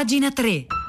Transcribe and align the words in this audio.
Pagina 0.00 0.30
3. 0.32 0.79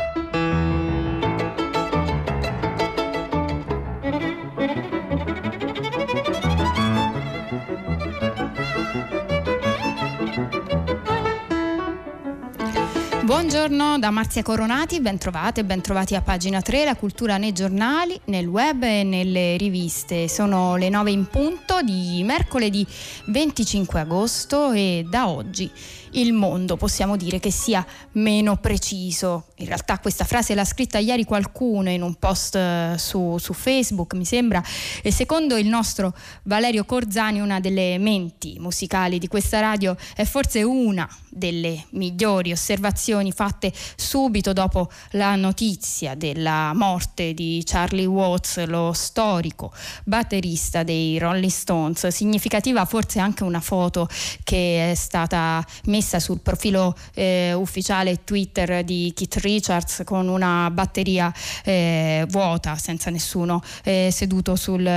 Buongiorno 13.52 14.00
da 14.00 14.12
Marzia 14.12 14.44
Coronati, 14.44 15.02
bentrovate, 15.02 15.66
bentrovati 15.66 16.16
a 16.16 16.22
pagina 16.22 16.62
3, 16.62 16.86
la 16.86 16.96
cultura 16.96 17.36
nei 17.36 17.52
giornali, 17.52 18.18
nel 18.28 18.48
web 18.48 18.82
e 18.84 19.04
nelle 19.04 19.58
riviste. 19.58 20.30
Sono 20.30 20.78
le 20.78 20.88
9 20.88 21.12
in 21.12 21.28
punto 21.28 21.82
di 21.82 22.24
mercoledì 22.24 22.88
25 23.26 24.00
agosto 24.00 24.72
e 24.72 25.06
da 25.06 25.28
oggi 25.28 25.70
il 26.12 26.34
mondo 26.34 26.76
possiamo 26.76 27.16
dire 27.16 27.40
che 27.40 27.52
sia 27.52 27.86
meno 28.14 28.58
preciso. 28.58 29.48
In 29.58 29.68
realtà 29.68 30.00
questa 30.00 30.26
frase 30.26 30.56
l'ha 30.56 30.66
scritta 30.66 30.98
ieri 30.98 31.24
qualcuno 31.24 31.90
in 31.90 32.02
un 32.02 32.16
post 32.16 32.56
eh, 32.56 32.96
su, 32.98 33.38
su 33.38 33.54
Facebook, 33.54 34.14
mi 34.14 34.26
sembra, 34.26 34.64
e 35.02 35.12
secondo 35.12 35.58
il 35.58 35.68
nostro 35.68 36.14
Valerio 36.44 36.84
Corzani 36.86 37.40
una 37.40 37.60
delle 37.60 37.98
menti 37.98 38.58
musicali 38.60 39.20
di 39.20 39.28
questa 39.28 39.60
radio 39.60 39.96
è 40.16 40.26
forse 40.26 40.64
una 40.64 41.08
delle 41.30 41.86
migliori 41.92 42.52
osservazioni 42.52 43.32
fatte 43.42 43.74
subito 43.96 44.54
dopo 44.54 44.88
la 45.14 45.36
notizia 45.36 46.14
della 46.14 46.74
morte 46.76 47.34
di 47.34 47.64
Charlie 47.66 48.06
Watts, 48.06 48.64
lo 48.68 48.94
storico 48.94 49.74
batterista 50.04 50.84
dei 50.84 51.18
Rolling 51.18 51.50
Stones. 51.50 52.06
Significativa 52.10 52.86
forse 52.86 53.18
anche 53.20 53.42
una 53.42 53.60
foto 53.60 54.08
che 54.44 54.92
è 54.92 54.94
stata 54.94 55.66
messa 55.86 56.20
sul 56.20 56.42
profilo 56.42 56.96
eh, 57.16 57.54
ufficiale 57.54 58.24
Twitter 58.24 58.84
di 58.84 59.12
Keith 59.16 59.38
Richards 59.38 60.04
con 60.06 60.28
una 60.28 60.70
batteria 60.70 61.34
eh, 61.64 62.28
vuota, 62.30 62.76
senza 62.76 63.10
nessuno 63.10 63.64
eh, 63.84 64.12
seduto 64.12 64.56
sul, 64.56 64.88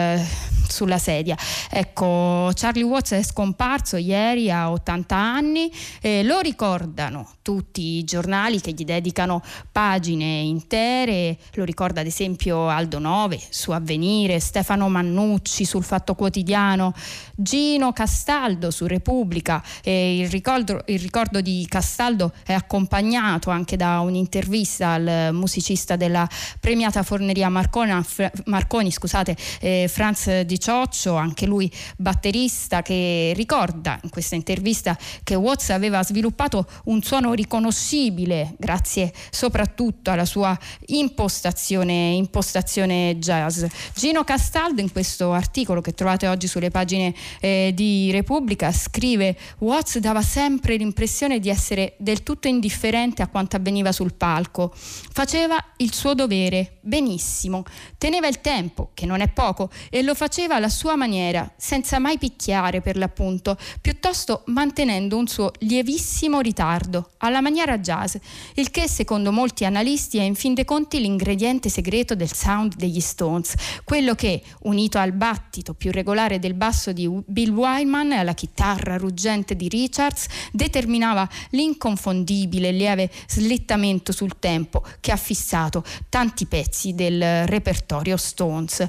sulla 0.68 0.98
sedia. 0.98 1.36
Ecco, 1.70 2.50
Charlie 2.52 2.84
Watts 2.84 3.12
è 3.12 3.22
scomparso 3.22 3.96
ieri 3.96 4.50
a 4.50 4.70
80 4.70 5.16
anni, 5.16 5.72
lo 6.24 6.40
ricordano 6.40 7.30
tutti 7.40 7.98
i 7.98 8.04
giornali 8.04 8.32
che 8.60 8.72
gli 8.72 8.84
dedicano 8.84 9.42
pagine 9.70 10.24
intere, 10.24 11.38
lo 11.54 11.64
ricorda 11.64 12.00
ad 12.00 12.06
esempio 12.06 12.68
Aldo 12.68 12.98
Nove 12.98 13.40
su 13.48 13.70
Avvenire, 13.70 14.40
Stefano 14.40 14.88
Mannucci 14.88 15.64
sul 15.64 15.84
Fatto 15.84 16.14
Quotidiano, 16.14 16.92
Gino 17.36 17.92
Castaldo 17.92 18.70
su 18.70 18.86
Repubblica, 18.86 19.62
il 19.82 20.28
ricordo, 20.28 20.82
il 20.86 21.00
ricordo 21.00 21.40
di 21.40 21.66
Castaldo 21.68 22.32
è 22.44 22.52
accompagnato 22.52 23.50
anche 23.50 23.76
da 23.76 24.00
un'intervista 24.00 24.90
al 24.90 25.30
musicista 25.32 25.96
della 25.96 26.28
premiata 26.60 27.02
forneria 27.02 27.48
Marcona, 27.48 28.04
Marconi, 28.44 28.92
scusate, 28.92 29.36
eh, 29.60 29.86
Franz 29.88 30.40
Di 30.40 30.60
Cioccio, 30.60 31.16
anche 31.16 31.46
lui 31.46 31.70
batterista, 31.96 32.82
che 32.82 33.32
ricorda 33.34 33.98
in 34.02 34.10
questa 34.10 34.36
intervista 34.36 34.96
che 35.22 35.34
Watts 35.34 35.70
aveva 35.70 36.02
sviluppato 36.02 36.66
un 36.84 37.02
suono 37.02 37.32
riconoscibile 37.32 38.54
grazie 38.58 39.12
soprattutto 39.30 40.10
alla 40.10 40.24
sua 40.24 40.56
impostazione, 40.86 42.10
impostazione 42.12 43.18
jazz. 43.18 43.64
Gino 43.94 44.22
Castaldo 44.24 44.80
in 44.80 44.92
questo 44.92 45.32
articolo 45.32 45.80
che 45.80 45.94
trovate 45.94 46.28
oggi 46.28 46.46
sulle 46.46 46.70
pagine 46.70 47.14
eh, 47.40 47.72
di 47.74 48.10
Repubblica 48.10 48.72
scrive 48.72 49.36
Watts 49.58 49.98
dava 49.98 50.22
sempre 50.22 50.76
l'impressione 50.76 51.40
di 51.40 51.48
essere 51.48 51.94
del 51.98 52.22
tutto 52.22 52.48
indifferente 52.48 53.22
a 53.22 53.28
quanto 53.28 53.56
avveniva 53.56 53.92
sul 53.92 54.14
palco. 54.14 54.72
Faceva 54.74 55.62
il 55.78 55.92
suo 55.92 56.14
dovere 56.14 56.78
benissimo, 56.80 57.64
teneva 57.98 58.28
il 58.28 58.40
tempo, 58.40 58.90
che 58.94 59.06
non 59.06 59.20
è 59.20 59.28
poco, 59.28 59.70
e 59.90 60.02
lo 60.02 60.14
faceva 60.14 60.56
alla 60.56 60.68
sua 60.68 60.96
maniera, 60.96 61.50
senza 61.56 61.98
mai 61.98 62.18
picchiare 62.18 62.80
per 62.80 62.96
l'appunto, 62.96 63.56
piuttosto 63.80 64.42
mantenendo 64.46 65.16
un 65.16 65.26
suo 65.26 65.50
lievissimo 65.60 66.40
ritardo, 66.40 67.10
alla 67.18 67.40
maniera 67.40 67.78
jazz, 67.78 68.16
il 68.54 68.70
che 68.70 68.88
secondo 68.88 69.32
molti 69.32 69.64
analisti 69.64 70.18
è 70.18 70.22
in 70.22 70.34
fin 70.34 70.54
dei 70.54 70.64
conti 70.64 71.00
l'ingrediente 71.00 71.68
segreto 71.68 72.14
del 72.14 72.32
sound 72.32 72.74
degli 72.76 73.00
Stones, 73.00 73.54
quello 73.84 74.14
che, 74.14 74.42
unito 74.62 74.98
al 74.98 75.12
battito 75.12 75.74
più 75.74 75.90
regolare 75.90 76.38
del 76.38 76.54
basso 76.54 76.92
di 76.92 77.06
Bill 77.26 77.52
Wyman 77.52 78.12
alla 78.12 78.34
chitarra 78.34 78.96
ruggente 78.96 79.54
di 79.56 79.68
Richards, 79.68 80.26
determinava 80.52 81.28
l'inconfondibile 81.50 82.72
lieve 82.72 83.10
slittamento 83.28 84.12
sul 84.12 84.38
tempo 84.38 84.84
che 85.00 85.12
ha 85.12 85.16
fissato 85.16 85.84
tanti 86.08 86.46
pezzi 86.46 86.94
del 86.94 87.46
repertorio 87.46 88.16
Stones. 88.16 88.86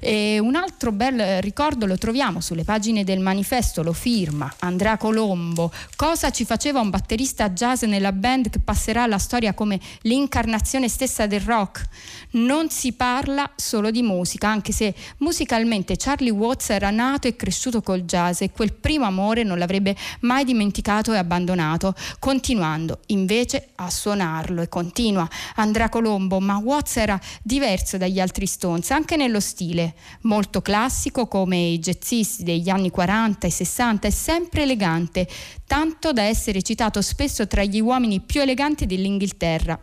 E 0.00 0.38
un 0.38 0.54
altro 0.54 0.92
bel 0.92 1.42
ricordo 1.42 1.86
lo 1.86 1.98
troviamo 1.98 2.40
sulle 2.40 2.64
pagine 2.64 3.04
del 3.04 3.20
manifesto, 3.20 3.82
lo 3.82 3.92
firma 3.92 4.52
Andrea 4.60 4.96
Colombo. 4.96 5.72
Cosa 5.94 6.30
ci 6.30 6.44
faceva 6.44 6.80
un 6.80 6.90
batterista 6.90 7.50
jazz 7.50 7.82
nella 7.82 8.12
band 8.12 8.50
che 8.50 8.58
passerà 8.58 9.02
alla 9.02 9.18
storia 9.18 9.54
come 9.54 9.78
l'incarnazione 10.02 10.88
stessa 10.88 11.26
del 11.26 11.40
rock? 11.40 11.84
Non 12.32 12.70
si 12.70 12.92
parla 12.92 13.50
solo 13.56 13.90
di 13.90 14.02
musica, 14.02 14.48
anche 14.48 14.72
se 14.72 14.94
musicalmente 15.18 15.96
Charlie 15.96 16.30
Watts 16.30 16.70
era 16.70 16.90
nato 16.90 17.26
e 17.26 17.36
cresciuto 17.36 17.64
col 17.82 18.02
jazz 18.02 18.40
e 18.40 18.50
quel 18.50 18.72
primo 18.72 19.04
amore 19.04 19.42
non 19.42 19.58
l'avrebbe 19.58 19.96
mai 20.20 20.44
dimenticato 20.44 21.12
e 21.12 21.18
abbandonato, 21.18 21.94
continuando 22.18 23.00
invece 23.06 23.68
a 23.76 23.90
suonarlo 23.90 24.62
e 24.62 24.68
continua 24.68 25.28
Andrea 25.56 25.88
Colombo, 25.88 26.40
ma 26.40 26.56
Watts 26.58 26.96
era 26.96 27.20
diverso 27.42 27.96
dagli 27.96 28.20
altri 28.20 28.46
Stones, 28.46 28.90
anche 28.90 29.16
nello 29.16 29.40
stile, 29.40 29.94
molto 30.22 30.62
classico 30.62 31.26
come 31.26 31.58
i 31.58 31.78
jazzisti 31.78 32.42
degli 32.42 32.68
anni 32.68 32.90
40 32.90 33.46
e 33.46 33.50
60 33.50 34.08
e 34.08 34.10
sempre 34.10 34.62
elegante, 34.62 35.28
tanto 35.66 36.12
da 36.12 36.22
essere 36.22 36.62
citato 36.62 37.02
spesso 37.02 37.46
tra 37.46 37.62
gli 37.64 37.80
uomini 37.80 38.20
più 38.20 38.40
eleganti 38.40 38.86
dell'Inghilterra. 38.86 39.80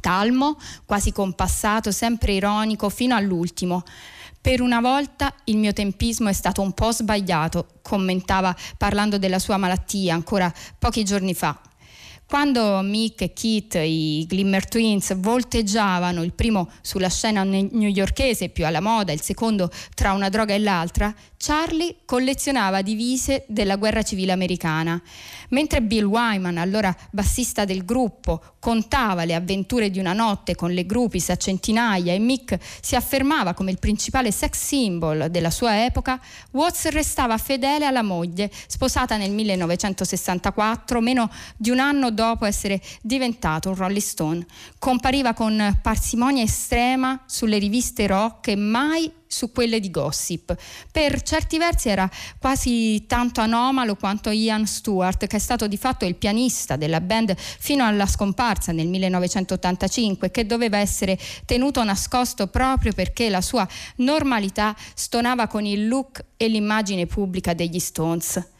Calmo, 0.00 0.58
quasi 0.84 1.12
compassato, 1.12 1.92
sempre 1.92 2.32
ironico 2.32 2.88
fino 2.88 3.14
all'ultimo. 3.14 3.84
Per 4.42 4.60
una 4.60 4.80
volta 4.80 5.32
il 5.44 5.56
mio 5.56 5.72
tempismo 5.72 6.28
è 6.28 6.32
stato 6.32 6.62
un 6.62 6.72
po' 6.72 6.90
sbagliato, 6.90 7.78
commentava 7.80 8.52
parlando 8.76 9.16
della 9.16 9.38
sua 9.38 9.56
malattia 9.56 10.14
ancora 10.14 10.52
pochi 10.76 11.04
giorni 11.04 11.32
fa. 11.32 11.60
Quando 12.32 12.80
Mick 12.80 13.20
e 13.20 13.32
Keith, 13.34 13.74
i 13.74 14.24
Glimmer 14.26 14.66
Twins, 14.66 15.14
volteggiavano, 15.18 16.22
il 16.22 16.32
primo 16.32 16.70
sulla 16.80 17.10
scena 17.10 17.42
newyorkese 17.42 18.48
più 18.48 18.64
alla 18.64 18.80
moda, 18.80 19.12
il 19.12 19.20
secondo 19.20 19.70
tra 19.94 20.14
una 20.14 20.30
droga 20.30 20.54
e 20.54 20.58
l'altra, 20.58 21.14
Charlie 21.36 21.96
collezionava 22.06 22.80
divise 22.80 23.44
della 23.48 23.76
guerra 23.76 24.02
civile 24.02 24.32
americana. 24.32 24.98
Mentre 25.50 25.82
Bill 25.82 26.04
Wyman, 26.04 26.56
allora 26.56 26.96
bassista 27.10 27.66
del 27.66 27.84
gruppo, 27.84 28.40
contava 28.58 29.24
le 29.24 29.34
avventure 29.34 29.90
di 29.90 29.98
una 29.98 30.14
notte 30.14 30.54
con 30.54 30.70
le 30.70 30.86
groupies 30.86 31.28
a 31.28 31.36
centinaia 31.36 32.14
e 32.14 32.18
Mick 32.18 32.56
si 32.80 32.94
affermava 32.94 33.52
come 33.52 33.72
il 33.72 33.78
principale 33.78 34.32
sex 34.32 34.58
symbol 34.58 35.26
della 35.30 35.50
sua 35.50 35.84
epoca, 35.84 36.18
Watts 36.52 36.88
restava 36.88 37.36
fedele 37.36 37.84
alla 37.84 38.02
moglie, 38.02 38.50
sposata 38.68 39.18
nel 39.18 39.32
1964, 39.32 41.00
meno 41.02 41.30
di 41.58 41.68
un 41.68 41.78
anno 41.78 42.10
dopo 42.10 42.20
essere 42.42 42.80
diventato 43.00 43.68
un 43.68 43.74
Rolling 43.74 44.00
Stone. 44.00 44.46
Compariva 44.78 45.34
con 45.34 45.78
parsimonia 45.82 46.42
estrema 46.42 47.22
sulle 47.26 47.58
riviste 47.58 48.06
rock 48.06 48.48
e 48.48 48.56
mai 48.56 49.12
su 49.32 49.50
quelle 49.50 49.80
di 49.80 49.90
gossip. 49.90 50.54
Per 50.92 51.22
certi 51.22 51.58
versi 51.58 51.88
era 51.88 52.08
quasi 52.38 53.06
tanto 53.06 53.40
anomalo 53.40 53.96
quanto 53.96 54.30
Ian 54.30 54.66
Stewart, 54.66 55.26
che 55.26 55.36
è 55.36 55.40
stato 55.40 55.66
di 55.66 55.78
fatto 55.78 56.04
il 56.04 56.16
pianista 56.16 56.76
della 56.76 57.00
band 57.00 57.34
fino 57.36 57.84
alla 57.84 58.06
scomparsa 58.06 58.72
nel 58.72 58.88
1985, 58.88 60.30
che 60.30 60.46
doveva 60.46 60.78
essere 60.78 61.18
tenuto 61.46 61.82
nascosto 61.82 62.46
proprio 62.48 62.92
perché 62.92 63.30
la 63.30 63.40
sua 63.40 63.66
normalità 63.96 64.76
stonava 64.94 65.46
con 65.46 65.64
il 65.64 65.88
look 65.88 66.22
e 66.36 66.48
l'immagine 66.48 67.06
pubblica 67.06 67.54
degli 67.54 67.78
Stones. 67.78 68.51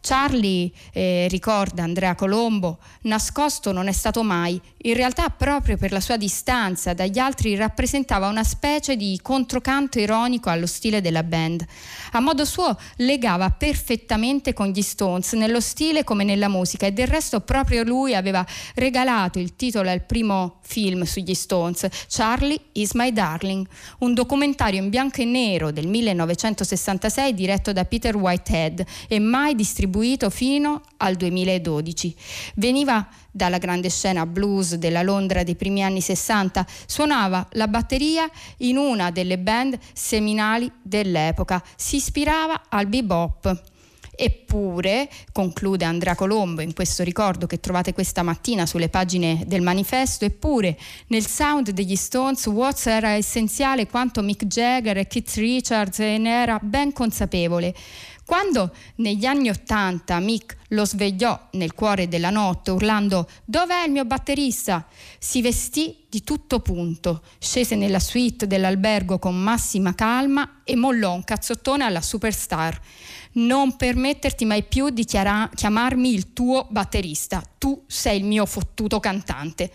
Charlie, 0.00 0.70
eh, 0.92 1.26
ricorda 1.28 1.82
Andrea 1.82 2.14
Colombo, 2.14 2.78
nascosto 3.02 3.70
non 3.70 3.86
è 3.86 3.92
stato 3.92 4.22
mai. 4.22 4.60
In 4.82 4.94
realtà, 4.94 5.28
proprio 5.28 5.76
per 5.76 5.92
la 5.92 6.00
sua 6.00 6.16
distanza 6.16 6.94
dagli 6.94 7.18
altri, 7.18 7.54
rappresentava 7.54 8.28
una 8.28 8.42
specie 8.42 8.96
di 8.96 9.18
controcanto 9.22 9.98
ironico 9.98 10.48
allo 10.48 10.66
stile 10.66 11.02
della 11.02 11.22
band. 11.22 11.64
A 12.12 12.20
modo 12.20 12.46
suo 12.46 12.76
legava 12.96 13.50
perfettamente 13.50 14.54
con 14.54 14.68
gli 14.68 14.80
Stones, 14.80 15.34
nello 15.34 15.60
stile 15.60 16.02
come 16.02 16.24
nella 16.24 16.48
musica, 16.48 16.86
e 16.86 16.92
del 16.92 17.06
resto 17.06 17.40
proprio 17.40 17.82
lui 17.82 18.14
aveva 18.14 18.44
regalato 18.74 19.38
il 19.38 19.54
titolo 19.54 19.90
al 19.90 20.02
primo 20.02 20.60
film 20.62 21.02
sugli 21.04 21.34
Stones, 21.34 21.86
Charlie 22.08 22.58
is 22.72 22.92
My 22.94 23.12
Darling, 23.12 23.66
un 23.98 24.14
documentario 24.14 24.82
in 24.82 24.88
bianco 24.88 25.20
e 25.20 25.26
nero 25.26 25.70
del 25.70 25.86
1966 25.88 27.34
diretto 27.34 27.72
da 27.72 27.84
Peter 27.84 28.16
Whitehead 28.16 28.84
e 29.06 29.18
mai 29.18 29.54
distribuito 29.54 29.88
distribuito 29.90 30.30
fino 30.30 30.82
al 30.98 31.16
2012. 31.16 32.14
Veniva 32.54 33.06
dalla 33.30 33.58
grande 33.58 33.90
scena 33.90 34.24
blues 34.24 34.76
della 34.76 35.02
Londra 35.02 35.42
dei 35.42 35.56
primi 35.56 35.82
anni 35.82 36.00
60, 36.00 36.64
suonava 36.86 37.46
la 37.52 37.66
batteria 37.66 38.30
in 38.58 38.76
una 38.76 39.10
delle 39.10 39.38
band 39.38 39.76
seminali 39.92 40.70
dell'epoca, 40.80 41.62
si 41.76 41.96
ispirava 41.96 42.62
al 42.68 42.86
bebop. 42.86 43.62
Eppure, 44.22 45.08
conclude 45.32 45.86
Andrea 45.86 46.14
Colombo 46.14 46.60
in 46.60 46.74
questo 46.74 47.02
ricordo 47.02 47.46
che 47.46 47.58
trovate 47.58 47.94
questa 47.94 48.22
mattina 48.22 48.66
sulle 48.66 48.90
pagine 48.90 49.44
del 49.46 49.62
manifesto, 49.62 50.26
eppure 50.26 50.78
nel 51.06 51.26
sound 51.26 51.70
degli 51.70 51.96
Stones 51.96 52.44
Watts 52.44 52.84
era 52.86 53.14
essenziale 53.14 53.86
quanto 53.86 54.20
Mick 54.20 54.44
Jagger 54.44 54.98
e 54.98 55.06
Keith 55.06 55.32
Richards 55.36 56.00
ne 56.00 56.28
era 56.28 56.58
ben 56.60 56.92
consapevole. 56.92 57.74
Quando 58.30 58.70
negli 58.98 59.26
anni 59.26 59.48
Ottanta 59.48 60.20
Mick 60.20 60.56
lo 60.70 60.84
svegliò 60.84 61.48
nel 61.52 61.74
cuore 61.74 62.08
della 62.08 62.30
notte 62.30 62.70
urlando 62.70 63.28
Dov'è 63.44 63.84
il 63.84 63.92
mio 63.92 64.04
batterista? 64.04 64.86
Si 65.18 65.42
vestì 65.42 66.04
di 66.08 66.22
tutto 66.24 66.60
punto, 66.60 67.22
scese 67.38 67.76
nella 67.76 68.00
suite 68.00 68.46
dell'albergo 68.46 69.18
con 69.18 69.36
massima 69.36 69.94
calma 69.94 70.62
e 70.64 70.76
mollò 70.76 71.12
un 71.12 71.24
cazzottone 71.24 71.84
alla 71.84 72.00
superstar 72.00 72.80
non 73.32 73.76
permetterti 73.76 74.44
mai 74.44 74.64
più 74.64 74.90
di 74.90 75.04
chiara- 75.04 75.48
chiamarmi 75.54 76.12
il 76.12 76.32
tuo 76.32 76.66
batterista, 76.68 77.42
tu 77.58 77.84
sei 77.86 78.18
il 78.18 78.24
mio 78.24 78.46
fottuto 78.46 78.98
cantante. 78.98 79.70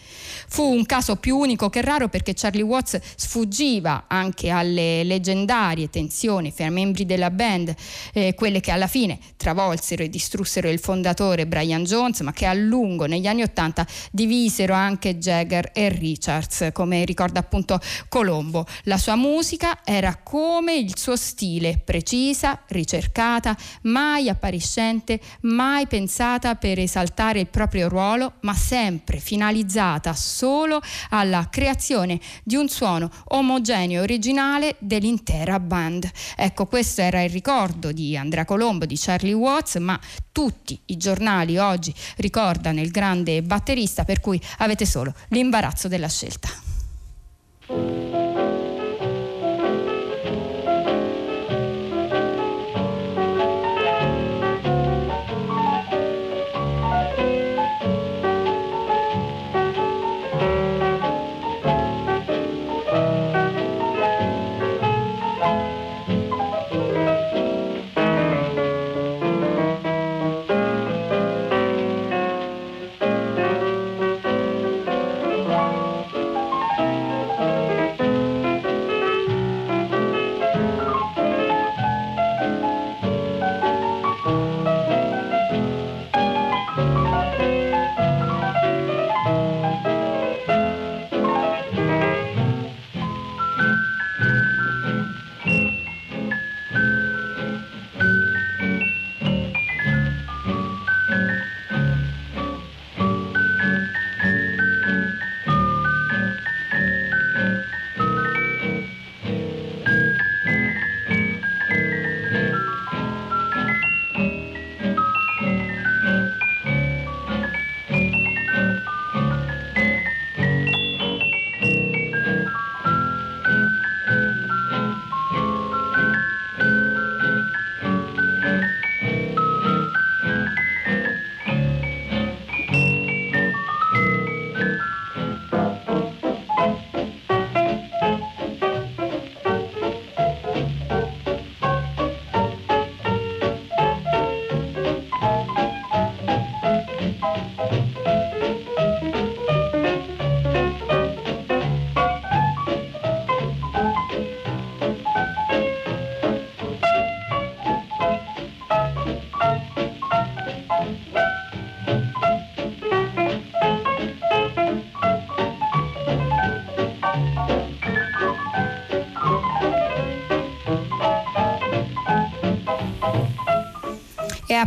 Fu 0.48 0.64
un 0.64 0.86
caso 0.86 1.16
più 1.16 1.38
unico 1.38 1.70
che 1.70 1.82
raro 1.82 2.10
perché 2.10 2.34
Charlie 2.34 2.64
Watts 2.64 3.00
sfuggiva 3.16 4.06
anche 4.08 4.50
alle 4.50 5.04
leggendarie 5.04 5.90
tensioni 5.90 6.52
fra 6.52 6.66
i 6.66 6.72
membri 6.72 7.06
della 7.06 7.30
band, 7.30 7.74
eh, 8.14 8.34
quelle 8.34 8.60
che 8.60 8.72
alla 8.72 8.88
fine 8.88 9.20
travolsero 9.38 10.04
e 10.04 10.10
distrussero 10.10 10.70
il 10.70 10.80
fondatore 10.86 11.48
Brian 11.48 11.84
Jones, 11.84 12.20
ma 12.20 12.32
che 12.32 12.46
a 12.46 12.54
lungo 12.54 13.08
negli 13.08 13.26
anni 13.26 13.42
Ottanta 13.42 13.88
divisero 14.12 14.76
anche 14.76 15.18
Jagger 15.18 15.72
e 15.74 15.90
Richards, 15.90 16.70
come 16.74 17.04
ricorda 17.06 17.40
appunto 17.40 17.80
Colombo. 18.08 18.68
La 18.84 19.00
sua 19.00 19.16
musica 19.16 19.80
era 19.84 20.20
come 20.22 20.76
il 20.76 20.96
suo 20.96 21.16
stile, 21.16 21.82
precisa, 21.84 22.62
ricercata, 22.68 23.58
mai 23.84 24.30
appariscente, 24.30 25.20
mai 25.42 25.88
pensata 25.88 26.54
per 26.54 26.78
esaltare 26.78 27.40
il 27.40 27.48
proprio 27.48 27.90
ruolo, 27.90 28.34
ma 28.42 28.54
sempre 28.54 29.18
finalizzata 29.18 30.14
solo 30.14 30.80
alla 31.10 31.48
creazione 31.50 32.20
di 32.44 32.56
un 32.56 32.70
suono 32.70 33.10
omogeneo 33.30 34.02
e 34.02 34.04
originale 34.04 34.76
dell'intera 34.78 35.60
band. 35.60 36.08
Ecco, 36.36 36.68
questo 36.68 37.02
era 37.02 37.24
il 37.24 37.32
ricordo 37.32 37.92
di 37.92 38.16
Andrea 38.16 38.46
Colombo, 38.46 38.86
di 38.86 38.96
Charlie 38.96 39.34
Watts, 39.34 39.78
ma 39.78 40.00
tutti 40.32 40.75
i 40.86 40.98
giornali 40.98 41.58
oggi 41.58 41.94
ricordano 42.18 42.82
il 42.82 42.92
grande 42.92 43.42
batterista, 43.42 44.04
per 44.04 44.20
cui 44.20 44.42
avete 44.60 44.86
solo 44.86 45.14
l'imbarazzo 45.30 45.88
della 45.88 46.10
scelta. 46.10 46.65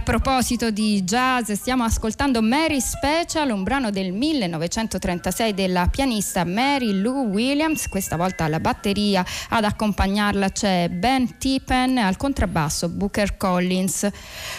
Proposito 0.02 0.71
di 0.71 1.02
jazz, 1.02 1.50
stiamo 1.52 1.85
ascoltando 1.85 2.43
Mary 2.43 2.81
Special, 2.81 3.50
un 3.50 3.62
brano 3.62 3.90
del 3.90 4.12
1936 4.12 5.55
della 5.55 5.87
pianista 5.87 6.45
Mary 6.45 7.00
Lou 7.00 7.28
Williams, 7.28 7.88
questa 7.88 8.17
volta 8.17 8.45
alla 8.45 8.61
batteria, 8.61 9.25
ad 9.49 9.64
accompagnarla 9.64 10.50
c'è 10.50 10.88
Ben 10.88 11.38
Tippen, 11.38 11.97
al 11.99 12.17
contrabbasso 12.17 12.88
Booker 12.88 13.37
Collins. 13.37 14.09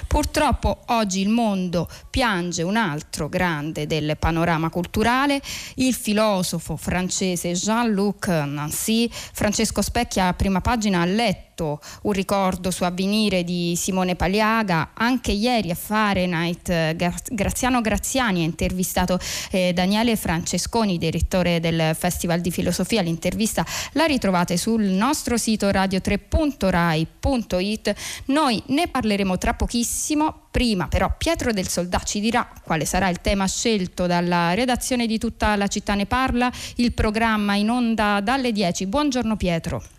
Purtroppo 0.08 0.84
oggi 0.88 1.22
il 1.22 1.30
mondo 1.30 1.88
piange 2.10 2.64
un 2.64 2.76
altro 2.76 3.30
grande 3.30 3.86
del 3.86 4.16
panorama 4.18 4.70
culturale, 4.70 5.42
il 5.76 5.94
filosofo 5.94 6.76
francese 6.76 7.52
Jean-Luc 7.54 8.28
Nancy. 8.28 9.10
Francesco 9.12 9.82
Specchia 9.82 10.34
prima 10.34 10.62
pagina 10.62 11.02
ha 11.02 11.06
letto 11.06 11.80
un 12.04 12.14
ricordo 12.14 12.72
su 12.72 12.86
Avvenire 12.86 13.44
di 13.44 13.76
Simone 13.76 14.16
Paliaga, 14.16 14.92
anche 14.94 15.29
ieri 15.32 15.72
a 15.72 15.76
Fahrenheit 15.76 16.70
eh, 16.70 16.96
Graziano 17.30 17.82
Graziani 17.82 18.42
ha 18.42 18.46
intervistato 18.46 19.20
eh, 19.52 19.74
Daniele 19.74 20.16
Francesconi, 20.16 20.98
direttore 20.98 21.60
del 21.60 21.94
Festival 21.96 22.40
di 22.42 22.50
Filosofia, 22.52 23.02
l'intervista 23.02 23.66
la 23.94 24.06
ritrovate 24.06 24.58
sul 24.58 24.84
nostro 24.84 25.38
sito 25.38 25.70
radio3.rai.it, 25.70 27.94
noi 28.26 28.62
ne 28.68 28.88
parleremo 28.88 29.38
tra 29.38 29.54
pochissimo, 29.54 30.48
prima 30.52 30.88
però 30.88 31.14
Pietro 31.18 31.52
del 31.52 31.68
Soldà 31.68 32.00
ci 32.00 32.20
dirà 32.20 32.48
quale 32.64 32.86
sarà 32.86 33.10
il 33.10 33.22
tema 33.22 33.48
scelto 33.48 34.08
dalla 34.08 34.54
redazione 34.54 35.08
di 35.08 35.18
tutta 35.18 35.56
la 35.56 35.68
città 35.68 35.96
ne 35.96 36.06
parla, 36.06 36.52
il 36.76 36.94
programma 36.94 37.56
in 37.56 37.70
onda 37.70 38.20
dalle 38.22 38.52
10. 38.52 38.86
Buongiorno 38.88 39.36
Pietro. 39.36 39.99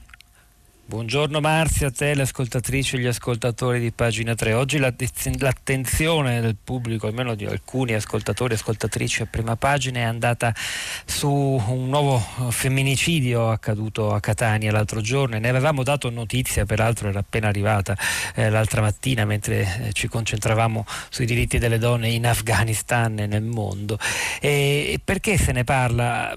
Buongiorno 0.90 1.38
Marzia, 1.38 1.86
a 1.86 1.90
te, 1.92 2.14
le 2.14 2.22
ascoltatrici 2.22 2.96
e 2.96 2.98
gli 2.98 3.06
ascoltatori 3.06 3.78
di 3.78 3.92
pagina 3.92 4.34
3. 4.34 4.54
Oggi 4.54 4.78
l'attenzione 4.78 6.40
del 6.40 6.56
pubblico, 6.56 7.06
almeno 7.06 7.36
di 7.36 7.46
alcuni 7.46 7.94
ascoltatori 7.94 8.54
e 8.54 8.56
ascoltatrici 8.56 9.22
a 9.22 9.26
prima 9.26 9.54
pagina, 9.54 10.00
è 10.00 10.02
andata 10.02 10.52
su 11.04 11.30
un 11.30 11.88
nuovo 11.88 12.18
femminicidio 12.18 13.50
accaduto 13.50 14.12
a 14.12 14.18
Catania 14.18 14.72
l'altro 14.72 15.00
giorno. 15.00 15.38
Ne 15.38 15.48
avevamo 15.48 15.84
dato 15.84 16.10
notizia, 16.10 16.66
peraltro 16.66 17.08
era 17.08 17.20
appena 17.20 17.46
arrivata 17.46 17.96
eh, 18.34 18.50
l'altra 18.50 18.80
mattina 18.80 19.24
mentre 19.24 19.60
eh, 19.60 19.92
ci 19.92 20.08
concentravamo 20.08 20.84
sui 21.08 21.24
diritti 21.24 21.58
delle 21.58 21.78
donne 21.78 22.08
in 22.08 22.26
Afghanistan 22.26 23.16
e 23.16 23.26
nel 23.28 23.44
mondo. 23.44 23.96
E 24.40 24.98
perché 25.04 25.38
se 25.38 25.52
ne 25.52 25.62
parla? 25.62 26.36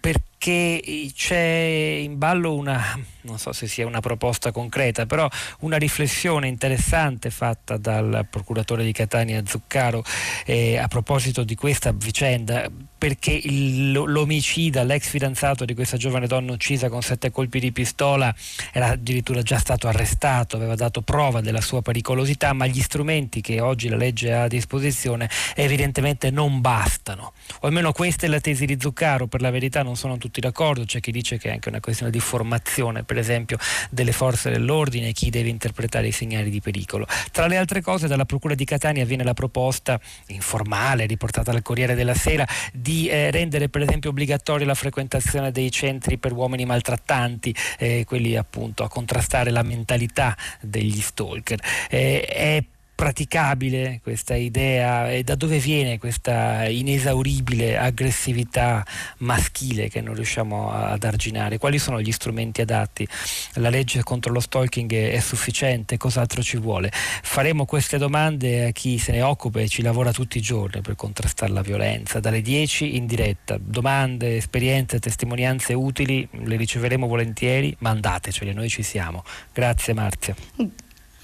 Perché 0.00 0.33
che 0.44 1.10
c'è 1.16 1.96
in 2.02 2.18
ballo 2.18 2.54
una, 2.54 3.00
non 3.22 3.38
so 3.38 3.54
se 3.54 3.66
sia 3.66 3.86
una 3.86 4.00
proposta 4.00 4.52
concreta, 4.52 5.06
però 5.06 5.26
una 5.60 5.78
riflessione 5.78 6.48
interessante 6.48 7.30
fatta 7.30 7.78
dal 7.78 8.26
procuratore 8.28 8.84
di 8.84 8.92
Catania 8.92 9.42
Zuccaro 9.46 10.04
eh, 10.44 10.76
a 10.76 10.86
proposito 10.86 11.44
di 11.44 11.54
questa 11.54 11.92
vicenda, 11.92 12.70
perché 12.98 13.32
il, 13.32 13.92
l'omicida, 13.92 14.82
l'ex 14.82 15.08
fidanzato 15.08 15.64
di 15.64 15.72
questa 15.72 15.96
giovane 15.96 16.26
donna 16.26 16.52
uccisa 16.52 16.90
con 16.90 17.00
sette 17.00 17.30
colpi 17.30 17.58
di 17.58 17.72
pistola, 17.72 18.34
era 18.70 18.88
addirittura 18.88 19.40
già 19.40 19.56
stato 19.56 19.88
arrestato, 19.88 20.56
aveva 20.56 20.74
dato 20.74 21.00
prova 21.00 21.40
della 21.40 21.62
sua 21.62 21.80
pericolosità, 21.80 22.52
ma 22.52 22.66
gli 22.66 22.82
strumenti 22.82 23.40
che 23.40 23.60
oggi 23.60 23.88
la 23.88 23.96
legge 23.96 24.34
ha 24.34 24.42
a 24.42 24.48
disposizione 24.48 25.30
evidentemente 25.54 26.30
non 26.30 26.60
bastano. 26.60 27.32
O 27.60 27.66
almeno 27.66 27.92
questa 27.92 28.26
è 28.26 28.28
la 28.28 28.40
tesi 28.40 28.66
di 28.66 28.76
Zuccaro, 28.78 29.26
per 29.26 29.40
la 29.40 29.50
verità 29.50 29.82
non 29.82 29.96
sono 29.96 30.18
tutti 30.18 30.32
tutti 30.34 30.40
d'accordo, 30.40 30.84
c'è 30.84 30.98
chi 30.98 31.12
dice 31.12 31.38
che 31.38 31.48
è 31.48 31.52
anche 31.52 31.68
una 31.68 31.78
questione 31.78 32.10
di 32.10 32.18
formazione, 32.18 33.04
per 33.04 33.18
esempio, 33.18 33.56
delle 33.88 34.10
forze 34.10 34.50
dell'ordine, 34.50 35.12
chi 35.12 35.30
deve 35.30 35.48
interpretare 35.48 36.08
i 36.08 36.12
segnali 36.12 36.50
di 36.50 36.60
pericolo. 36.60 37.06
Tra 37.30 37.46
le 37.46 37.56
altre 37.56 37.80
cose, 37.80 38.08
dalla 38.08 38.24
Procura 38.24 38.56
di 38.56 38.64
Catania 38.64 39.04
viene 39.04 39.22
la 39.22 39.34
proposta 39.34 40.00
informale, 40.28 41.06
riportata 41.06 41.52
dal 41.52 41.62
Corriere 41.62 41.94
della 41.94 42.14
Sera, 42.14 42.44
di 42.72 43.06
eh, 43.06 43.30
rendere 43.30 43.68
per 43.68 43.82
esempio 43.82 44.10
obbligatoria 44.10 44.66
la 44.66 44.74
frequentazione 44.74 45.52
dei 45.52 45.70
centri 45.70 46.18
per 46.18 46.32
uomini 46.32 46.64
maltrattanti, 46.64 47.54
eh, 47.78 48.04
quelli 48.04 48.34
appunto 48.34 48.82
a 48.82 48.88
contrastare 48.88 49.50
la 49.50 49.62
mentalità 49.62 50.36
degli 50.60 51.00
stalker. 51.00 51.60
Eh, 51.88 52.24
è 52.24 52.64
praticabile 52.94 54.00
questa 54.02 54.34
idea 54.34 55.10
e 55.10 55.24
da 55.24 55.34
dove 55.34 55.58
viene 55.58 55.98
questa 55.98 56.66
inesauribile 56.66 57.76
aggressività 57.76 58.84
maschile 59.18 59.88
che 59.88 60.00
non 60.00 60.14
riusciamo 60.14 60.70
ad 60.72 61.02
arginare? 61.04 61.58
Quali 61.58 61.78
sono 61.78 62.00
gli 62.00 62.12
strumenti 62.12 62.60
adatti? 62.60 63.06
La 63.54 63.68
legge 63.68 64.02
contro 64.02 64.32
lo 64.32 64.40
stalking 64.40 64.92
è 64.92 65.20
sufficiente? 65.20 65.96
Cos'altro 65.96 66.42
ci 66.42 66.56
vuole? 66.56 66.90
Faremo 66.92 67.64
queste 67.64 67.98
domande 67.98 68.66
a 68.66 68.70
chi 68.70 68.98
se 68.98 69.12
ne 69.12 69.22
occupa 69.22 69.60
e 69.60 69.68
ci 69.68 69.82
lavora 69.82 70.12
tutti 70.12 70.38
i 70.38 70.40
giorni 70.40 70.80
per 70.80 70.94
contrastare 70.94 71.52
la 71.52 71.62
violenza, 71.62 72.20
dalle 72.20 72.42
10 72.42 72.96
in 72.96 73.06
diretta. 73.06 73.58
Domande, 73.58 74.36
esperienze, 74.36 74.98
testimonianze 74.98 75.72
utili 75.74 76.26
le 76.30 76.56
riceveremo 76.56 77.06
volentieri, 77.06 77.74
mandatecele, 77.80 78.52
noi 78.52 78.68
ci 78.68 78.82
siamo. 78.82 79.24
Grazie 79.52 79.94
Marzia. 79.94 80.34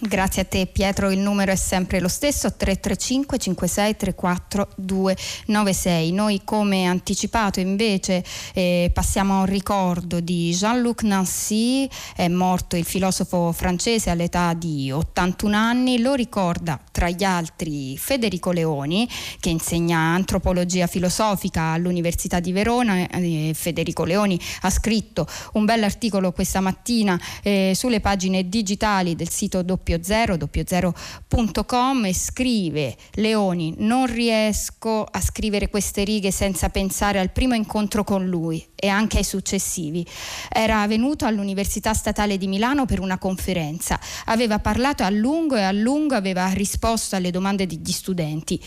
Grazie 0.02 0.42
a 0.42 0.44
te 0.46 0.66
Pietro, 0.66 1.10
il 1.10 1.18
numero 1.18 1.52
è 1.52 1.56
sempre 1.56 2.00
lo 2.00 2.08
stesso 2.08 2.54
335 2.56 3.36
56 3.36 3.96
34 3.96 4.68
296. 4.76 6.12
Noi 6.12 6.40
come 6.42 6.86
anticipato 6.86 7.60
invece 7.60 8.24
eh, 8.54 8.90
passiamo 8.94 9.34
a 9.34 9.40
un 9.40 9.46
ricordo 9.46 10.20
di 10.20 10.54
Jean-Luc 10.56 11.02
Nancy, 11.02 11.86
è 12.16 12.28
morto 12.28 12.76
il 12.76 12.86
filosofo 12.86 13.52
francese 13.52 14.08
all'età 14.08 14.54
di 14.54 14.90
81 14.90 15.54
anni, 15.54 16.00
lo 16.00 16.14
ricorda 16.14 16.80
tra 16.90 17.10
gli 17.10 17.22
altri 17.22 17.98
Federico 17.98 18.52
Leoni 18.52 19.06
che 19.38 19.50
insegna 19.50 19.98
antropologia 19.98 20.86
filosofica 20.86 21.72
all'Università 21.72 22.40
di 22.40 22.52
Verona. 22.52 23.06
Eh, 23.06 23.52
Federico 23.54 24.04
Leoni 24.04 24.40
ha 24.62 24.70
scritto 24.70 25.26
un 25.52 25.66
bell'articolo 25.66 26.32
questa 26.32 26.60
mattina 26.60 27.20
eh, 27.42 27.72
sulle 27.74 28.00
pagine 28.00 28.48
digitali 28.48 29.14
del 29.14 29.28
sito 29.28 29.60
doppio 29.60 29.88
00 30.00 30.48
00.com 30.50 32.04
e 32.04 32.14
scrive 32.14 32.96
Leoni 33.14 33.74
non 33.78 34.06
riesco 34.06 35.04
a 35.04 35.20
scrivere 35.20 35.68
queste 35.68 36.04
righe 36.04 36.30
senza 36.30 36.68
pensare 36.68 37.18
al 37.18 37.30
primo 37.30 37.54
incontro 37.54 38.04
con 38.04 38.26
lui 38.26 38.66
e 38.74 38.88
anche 38.88 39.18
ai 39.18 39.24
successivi. 39.24 40.06
Era 40.48 40.86
venuto 40.86 41.26
all'Università 41.26 41.92
Statale 41.92 42.38
di 42.38 42.46
Milano 42.46 42.86
per 42.86 43.00
una 43.00 43.18
conferenza, 43.18 43.98
aveva 44.26 44.58
parlato 44.58 45.02
a 45.02 45.10
lungo 45.10 45.56
e 45.56 45.62
a 45.62 45.72
lungo 45.72 46.14
aveva 46.14 46.48
risposto 46.48 47.16
alle 47.16 47.30
domande 47.30 47.66
degli 47.66 47.92
studenti. 47.92 48.62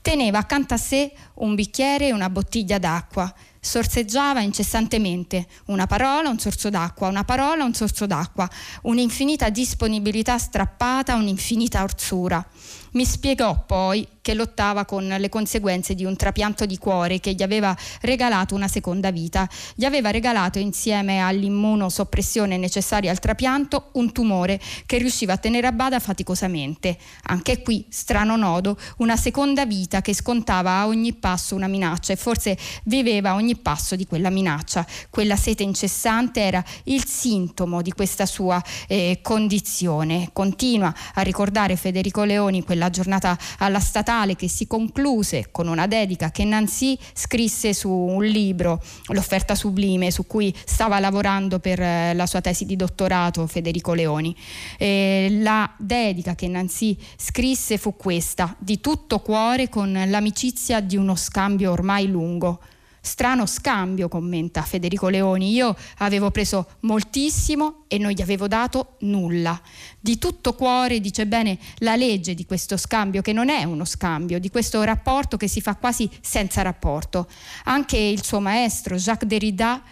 Teneva 0.00 0.38
accanto 0.38 0.74
a 0.74 0.78
sé 0.78 1.12
un 1.34 1.54
bicchiere 1.54 2.08
e 2.08 2.12
una 2.12 2.30
bottiglia 2.30 2.78
d'acqua 2.78 3.32
sorseggiava 3.60 4.40
incessantemente 4.40 5.46
una 5.66 5.86
parola, 5.86 6.28
un 6.28 6.38
sorso 6.38 6.70
d'acqua, 6.70 7.08
una 7.08 7.24
parola, 7.24 7.64
un 7.64 7.74
sorso 7.74 8.06
d'acqua, 8.06 8.48
un'infinita 8.82 9.48
disponibilità 9.50 10.38
strappata, 10.38 11.14
un'infinita 11.14 11.82
orzura. 11.82 12.46
Mi 12.98 13.04
spiegò 13.04 13.62
poi 13.64 14.04
che 14.20 14.34
lottava 14.34 14.84
con 14.84 15.06
le 15.06 15.28
conseguenze 15.28 15.94
di 15.94 16.04
un 16.04 16.16
trapianto 16.16 16.66
di 16.66 16.76
cuore 16.78 17.20
che 17.20 17.32
gli 17.32 17.42
aveva 17.42 17.74
regalato 18.00 18.56
una 18.56 18.66
seconda 18.66 19.12
vita. 19.12 19.48
Gli 19.74 19.84
aveva 19.84 20.10
regalato 20.10 20.58
insieme 20.58 21.20
all'immunosoppressione 21.20 22.56
necessaria 22.56 23.10
al 23.10 23.20
trapianto 23.20 23.90
un 23.92 24.12
tumore 24.12 24.60
che 24.84 24.98
riusciva 24.98 25.34
a 25.34 25.36
tenere 25.36 25.68
a 25.68 25.72
bada 25.72 26.00
faticosamente. 26.00 26.98
Anche 27.22 27.62
qui, 27.62 27.86
strano 27.88 28.36
nodo, 28.36 28.76
una 28.96 29.16
seconda 29.16 29.64
vita 29.64 30.02
che 30.02 30.12
scontava 30.12 30.72
a 30.72 30.86
ogni 30.88 31.14
passo 31.14 31.54
una 31.54 31.68
minaccia 31.68 32.12
e 32.12 32.16
forse 32.16 32.58
viveva 32.84 33.30
a 33.30 33.34
ogni 33.36 33.56
passo 33.56 33.94
di 33.94 34.06
quella 34.06 34.28
minaccia. 34.28 34.84
Quella 35.08 35.36
sete 35.36 35.62
incessante 35.62 36.40
era 36.40 36.62
il 36.84 37.06
sintomo 37.06 37.80
di 37.80 37.92
questa 37.92 38.26
sua 38.26 38.62
eh, 38.88 39.20
condizione. 39.22 40.30
Continua 40.34 40.92
a 41.14 41.22
ricordare 41.22 41.76
Federico 41.76 42.24
Leoni 42.24 42.64
quella 42.64 42.87
quella 42.88 42.90
giornata 42.90 43.38
alla 43.58 43.80
statale 43.80 44.34
che 44.34 44.48
si 44.48 44.66
concluse 44.66 45.48
con 45.50 45.68
una 45.68 45.86
dedica 45.86 46.30
che 46.30 46.44
Nancy 46.44 46.98
scrisse 47.12 47.72
su 47.72 47.90
un 47.90 48.24
libro, 48.24 48.82
L'offerta 49.08 49.54
sublime, 49.54 50.10
su 50.10 50.26
cui 50.26 50.54
stava 50.64 50.98
lavorando 50.98 51.58
per 51.58 51.80
eh, 51.80 52.14
la 52.14 52.26
sua 52.26 52.40
tesi 52.40 52.64
di 52.64 52.76
dottorato 52.76 53.46
Federico 53.46 53.94
Leoni. 53.94 54.34
E 54.76 55.28
la 55.40 55.70
dedica 55.78 56.34
che 56.34 56.48
Nancy 56.48 56.96
scrisse 57.16 57.78
fu 57.78 57.96
questa, 57.96 58.54
di 58.58 58.80
tutto 58.80 59.20
cuore 59.20 59.68
con 59.68 59.92
l'amicizia 60.06 60.80
di 60.80 60.96
uno 60.96 61.14
scambio 61.14 61.72
ormai 61.72 62.06
lungo. 62.06 62.60
Strano 63.08 63.46
scambio, 63.46 64.06
commenta 64.06 64.60
Federico 64.60 65.08
Leoni. 65.08 65.50
Io 65.50 65.74
avevo 65.96 66.30
preso 66.30 66.76
moltissimo 66.80 67.84
e 67.88 67.96
non 67.96 68.10
gli 68.10 68.20
avevo 68.20 68.46
dato 68.48 68.96
nulla. 69.00 69.58
Di 69.98 70.18
tutto 70.18 70.52
cuore 70.52 71.00
dice 71.00 71.26
bene 71.26 71.58
la 71.78 71.96
legge 71.96 72.34
di 72.34 72.44
questo 72.44 72.76
scambio, 72.76 73.22
che 73.22 73.32
non 73.32 73.48
è 73.48 73.64
uno 73.64 73.86
scambio, 73.86 74.38
di 74.38 74.50
questo 74.50 74.82
rapporto 74.82 75.38
che 75.38 75.48
si 75.48 75.62
fa 75.62 75.74
quasi 75.76 76.08
senza 76.20 76.60
rapporto. 76.60 77.26
Anche 77.64 77.96
il 77.96 78.22
suo 78.22 78.40
maestro, 78.40 78.96
Jacques 78.96 79.26
Derrida, 79.26 79.82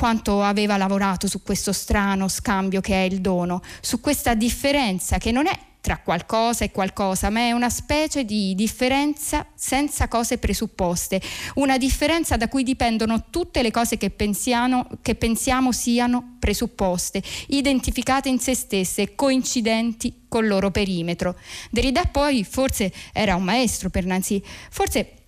quanto 0.00 0.42
aveva 0.42 0.78
lavorato 0.78 1.28
su 1.28 1.42
questo 1.42 1.74
strano 1.74 2.26
scambio 2.26 2.80
che 2.80 2.94
è 2.94 3.04
il 3.04 3.20
dono, 3.20 3.60
su 3.82 4.00
questa 4.00 4.32
differenza 4.32 5.18
che 5.18 5.30
non 5.30 5.46
è 5.46 5.58
tra 5.82 5.98
qualcosa 5.98 6.64
e 6.64 6.70
qualcosa, 6.70 7.28
ma 7.28 7.40
è 7.40 7.52
una 7.52 7.68
specie 7.68 8.24
di 8.24 8.54
differenza 8.54 9.46
senza 9.54 10.08
cose 10.08 10.38
presupposte, 10.38 11.20
una 11.56 11.76
differenza 11.76 12.38
da 12.38 12.48
cui 12.48 12.62
dipendono 12.62 13.26
tutte 13.28 13.60
le 13.60 13.70
cose 13.70 13.98
che 13.98 14.08
pensiamo, 14.08 14.86
che 15.02 15.16
pensiamo 15.16 15.70
siano 15.70 16.36
presupposte, 16.38 17.22
identificate 17.48 18.30
in 18.30 18.38
se 18.38 18.54
stesse, 18.54 19.14
coincidenti 19.14 20.22
col 20.28 20.46
loro 20.46 20.70
perimetro. 20.70 21.36
Derrida 21.70 22.06
poi 22.06 22.42
forse 22.42 22.90
era 23.12 23.36
un 23.36 23.42
maestro 23.42 23.90
per 23.90 24.06
Nancy, 24.06 24.42
forse 24.70 25.19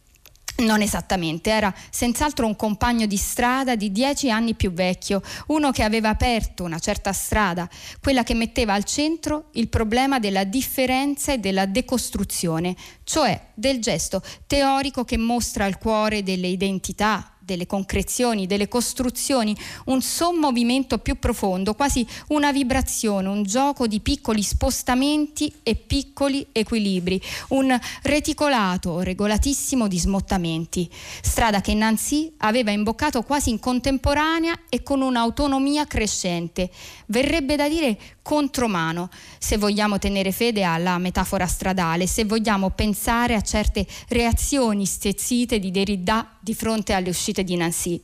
non 0.62 0.80
esattamente, 0.82 1.50
era 1.50 1.72
senz'altro 1.90 2.46
un 2.46 2.56
compagno 2.56 3.06
di 3.06 3.16
strada 3.16 3.76
di 3.76 3.92
dieci 3.92 4.30
anni 4.30 4.54
più 4.54 4.72
vecchio, 4.72 5.22
uno 5.48 5.70
che 5.70 5.82
aveva 5.82 6.08
aperto 6.08 6.64
una 6.64 6.78
certa 6.78 7.12
strada, 7.12 7.68
quella 8.00 8.22
che 8.22 8.34
metteva 8.34 8.74
al 8.74 8.84
centro 8.84 9.48
il 9.52 9.68
problema 9.68 10.18
della 10.18 10.44
differenza 10.44 11.32
e 11.32 11.38
della 11.38 11.66
decostruzione, 11.66 12.74
cioè 13.04 13.48
del 13.54 13.80
gesto 13.80 14.22
teorico 14.46 15.04
che 15.04 15.18
mostra 15.18 15.66
il 15.66 15.78
cuore 15.78 16.22
delle 16.22 16.48
identità, 16.48 17.31
delle 17.44 17.66
concrezioni, 17.66 18.46
delle 18.46 18.68
costruzioni, 18.68 19.56
un 19.86 20.00
sommovimento 20.00 20.98
più 20.98 21.18
profondo, 21.18 21.74
quasi 21.74 22.06
una 22.28 22.52
vibrazione, 22.52 23.28
un 23.28 23.42
gioco 23.42 23.86
di 23.86 24.00
piccoli 24.00 24.42
spostamenti 24.42 25.52
e 25.62 25.74
piccoli 25.74 26.46
equilibri, 26.52 27.20
un 27.48 27.78
reticolato 28.02 29.00
regolatissimo 29.00 29.88
di 29.88 29.98
smottamenti. 29.98 30.88
Strada 31.20 31.60
che 31.60 31.74
Nancy 31.74 32.32
aveva 32.38 32.70
imboccato 32.70 33.22
quasi 33.22 33.50
in 33.50 33.58
contemporanea 33.58 34.54
e 34.68 34.82
con 34.82 35.00
un'autonomia 35.00 35.86
crescente. 35.86 36.70
Verrebbe 37.06 37.56
da 37.56 37.68
dire 37.68 37.98
contromano, 38.22 39.10
se 39.38 39.58
vogliamo 39.58 39.98
tenere 39.98 40.32
fede 40.32 40.62
alla 40.62 40.96
metafora 40.98 41.46
stradale, 41.46 42.06
se 42.06 42.24
vogliamo 42.24 42.70
pensare 42.70 43.34
a 43.34 43.40
certe 43.42 43.86
reazioni 44.08 44.86
stezzite 44.86 45.58
di 45.58 45.70
Derrida 45.70 46.36
di 46.40 46.54
fronte 46.54 46.92
alle 46.92 47.10
uscite 47.10 47.44
di 47.44 47.56
Nancy. 47.56 48.02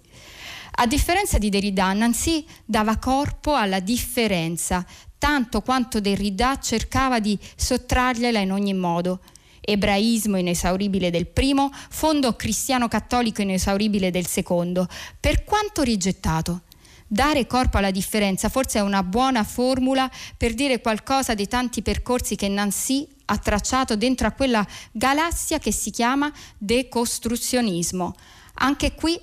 A 0.80 0.86
differenza 0.86 1.38
di 1.38 1.48
Derrida, 1.48 1.92
Nancy 1.92 2.44
dava 2.64 2.98
corpo 2.98 3.54
alla 3.54 3.80
differenza, 3.80 4.86
tanto 5.18 5.60
quanto 5.62 6.00
Derrida 6.00 6.58
cercava 6.60 7.18
di 7.18 7.36
sottrargliela 7.56 8.38
in 8.38 8.52
ogni 8.52 8.74
modo. 8.74 9.20
Ebraismo 9.60 10.36
inesauribile 10.36 11.10
del 11.10 11.26
primo, 11.26 11.70
fondo 11.90 12.34
cristiano-cattolico 12.36 13.42
inesauribile 13.42 14.10
del 14.10 14.26
secondo, 14.26 14.86
per 15.18 15.44
quanto 15.44 15.82
rigettato. 15.82 16.62
Dare 17.10 17.46
corpo 17.46 17.78
alla 17.78 17.90
differenza 17.90 18.50
forse 18.50 18.80
è 18.80 18.82
una 18.82 19.02
buona 19.02 19.42
formula 19.42 20.10
per 20.36 20.52
dire 20.52 20.82
qualcosa 20.82 21.34
dei 21.34 21.48
tanti 21.48 21.80
percorsi 21.80 22.36
che 22.36 22.48
Nancy 22.48 23.08
ha 23.24 23.38
tracciato 23.38 23.96
dentro 23.96 24.26
a 24.26 24.32
quella 24.32 24.66
galassia 24.92 25.58
che 25.58 25.72
si 25.72 25.90
chiama 25.90 26.30
decostruzionismo. 26.58 28.14
Anche 28.60 28.94
qui 28.94 29.18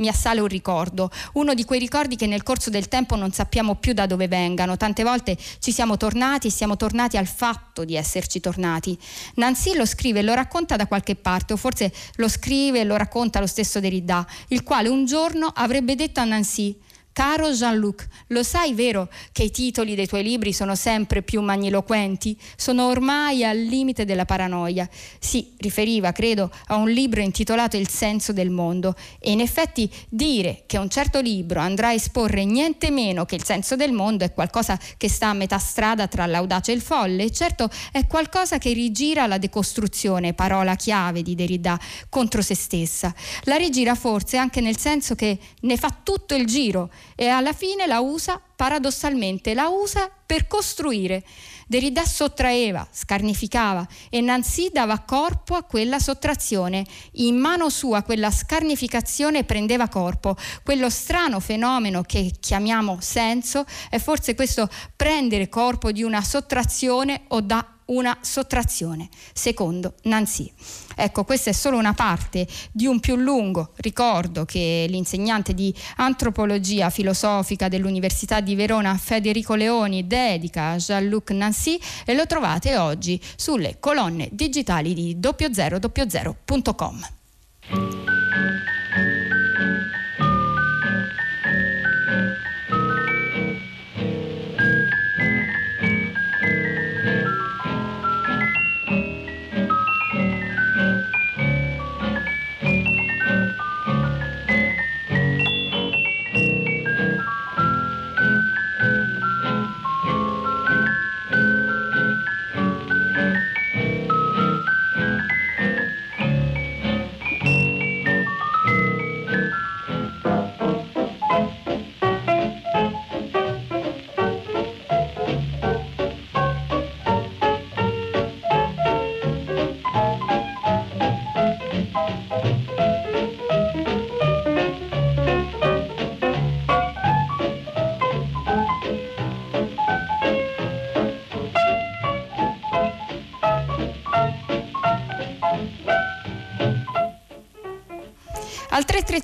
mi 0.00 0.08
assale 0.08 0.40
un 0.40 0.48
ricordo, 0.48 1.08
uno 1.34 1.54
di 1.54 1.64
quei 1.64 1.78
ricordi 1.78 2.16
che 2.16 2.26
nel 2.26 2.42
corso 2.42 2.68
del 2.68 2.88
tempo 2.88 3.14
non 3.14 3.30
sappiamo 3.32 3.76
più 3.76 3.92
da 3.92 4.06
dove 4.06 4.26
vengano. 4.26 4.76
Tante 4.76 5.04
volte 5.04 5.36
ci 5.60 5.70
siamo 5.70 5.96
tornati 5.96 6.48
e 6.48 6.50
siamo 6.50 6.76
tornati 6.76 7.16
al 7.16 7.28
fatto 7.28 7.84
di 7.84 7.94
esserci 7.94 8.40
tornati. 8.40 8.98
Nancy 9.34 9.76
lo 9.76 9.86
scrive 9.86 10.18
e 10.18 10.22
lo 10.22 10.34
racconta 10.34 10.74
da 10.74 10.88
qualche 10.88 11.14
parte, 11.14 11.52
o 11.52 11.56
forse 11.56 11.92
lo 12.16 12.28
scrive 12.28 12.80
e 12.80 12.84
lo 12.84 12.96
racconta 12.96 13.38
lo 13.38 13.46
stesso 13.46 13.78
Derrida, 13.78 14.26
il 14.48 14.64
quale 14.64 14.88
un 14.88 15.04
giorno 15.04 15.52
avrebbe 15.54 15.94
detto 15.94 16.18
a 16.18 16.24
Nancy 16.24 16.76
Caro 17.12 17.50
Jean-Luc, 17.50 18.06
lo 18.28 18.44
sai 18.44 18.72
vero 18.72 19.08
che 19.32 19.42
i 19.42 19.50
titoli 19.50 19.96
dei 19.96 20.06
tuoi 20.06 20.22
libri 20.22 20.52
sono 20.52 20.76
sempre 20.76 21.22
più 21.22 21.40
magniloquenti? 21.40 22.38
Sono 22.56 22.86
ormai 22.86 23.44
al 23.44 23.58
limite 23.58 24.04
della 24.04 24.24
paranoia. 24.24 24.88
Si 25.18 25.54
riferiva, 25.58 26.12
credo, 26.12 26.50
a 26.68 26.76
un 26.76 26.88
libro 26.88 27.20
intitolato 27.20 27.76
Il 27.76 27.88
senso 27.88 28.32
del 28.32 28.50
mondo 28.50 28.94
e 29.18 29.32
in 29.32 29.40
effetti 29.40 29.90
dire 30.08 30.62
che 30.66 30.78
un 30.78 30.88
certo 30.88 31.20
libro 31.20 31.58
andrà 31.58 31.88
a 31.88 31.92
esporre 31.94 32.44
niente 32.44 32.90
meno 32.92 33.24
che 33.24 33.34
il 33.34 33.44
senso 33.44 33.74
del 33.74 33.92
mondo 33.92 34.24
è 34.24 34.32
qualcosa 34.32 34.78
che 34.96 35.08
sta 35.08 35.28
a 35.28 35.34
metà 35.34 35.58
strada 35.58 36.06
tra 36.06 36.26
l'audace 36.26 36.70
e 36.70 36.76
il 36.76 36.80
folle 36.80 37.24
e 37.24 37.32
certo 37.32 37.68
è 37.90 38.06
qualcosa 38.06 38.58
che 38.58 38.72
rigira 38.72 39.26
la 39.26 39.38
decostruzione, 39.38 40.32
parola 40.32 40.76
chiave 40.76 41.22
di 41.22 41.34
Derrida, 41.34 41.78
contro 42.08 42.40
se 42.40 42.54
stessa. 42.54 43.12
La 43.44 43.56
rigira 43.56 43.96
forse 43.96 44.36
anche 44.36 44.60
nel 44.60 44.78
senso 44.78 45.16
che 45.16 45.38
ne 45.62 45.76
fa 45.76 45.94
tutto 46.02 46.36
il 46.36 46.46
giro 46.46 46.88
e 47.14 47.28
alla 47.28 47.52
fine 47.52 47.86
la 47.86 48.00
usa 48.00 48.40
paradossalmente, 48.56 49.54
la 49.54 49.68
usa 49.68 50.10
per 50.24 50.46
costruire. 50.46 51.24
Derrida 51.66 52.04
sottraeva, 52.04 52.86
scarnificava 52.90 53.86
e 54.08 54.20
Nancy 54.20 54.70
dava 54.72 54.98
corpo 55.00 55.54
a 55.54 55.62
quella 55.62 55.98
sottrazione. 56.00 56.84
In 57.12 57.36
mano 57.36 57.68
sua 57.68 58.02
quella 58.02 58.30
scarnificazione 58.30 59.44
prendeva 59.44 59.88
corpo. 59.88 60.36
Quello 60.64 60.90
strano 60.90 61.38
fenomeno 61.38 62.02
che 62.02 62.32
chiamiamo 62.40 62.98
senso 63.00 63.64
è 63.88 63.98
forse 63.98 64.34
questo 64.34 64.68
prendere 64.96 65.48
corpo 65.48 65.92
di 65.92 66.02
una 66.02 66.22
sottrazione 66.22 67.22
o 67.28 67.40
da 67.40 67.79
una 67.90 68.18
sottrazione, 68.20 69.08
secondo 69.32 69.94
Nancy. 70.02 70.50
Ecco, 70.96 71.24
questa 71.24 71.50
è 71.50 71.52
solo 71.52 71.78
una 71.78 71.94
parte 71.94 72.46
di 72.72 72.86
un 72.86 73.00
più 73.00 73.16
lungo 73.16 73.72
ricordo 73.76 74.44
che 74.44 74.86
l'insegnante 74.88 75.54
di 75.54 75.74
antropologia 75.96 76.90
filosofica 76.90 77.68
dell'Università 77.68 78.40
di 78.40 78.54
Verona 78.54 78.96
Federico 78.96 79.54
Leoni 79.54 80.06
dedica 80.06 80.70
a 80.70 80.76
Jean-Luc 80.76 81.30
Nancy 81.30 81.78
e 82.04 82.14
lo 82.14 82.26
trovate 82.26 82.76
oggi 82.76 83.20
sulle 83.36 83.76
colonne 83.80 84.28
digitali 84.32 84.94
di 84.94 85.16
0000.com. 85.18 87.06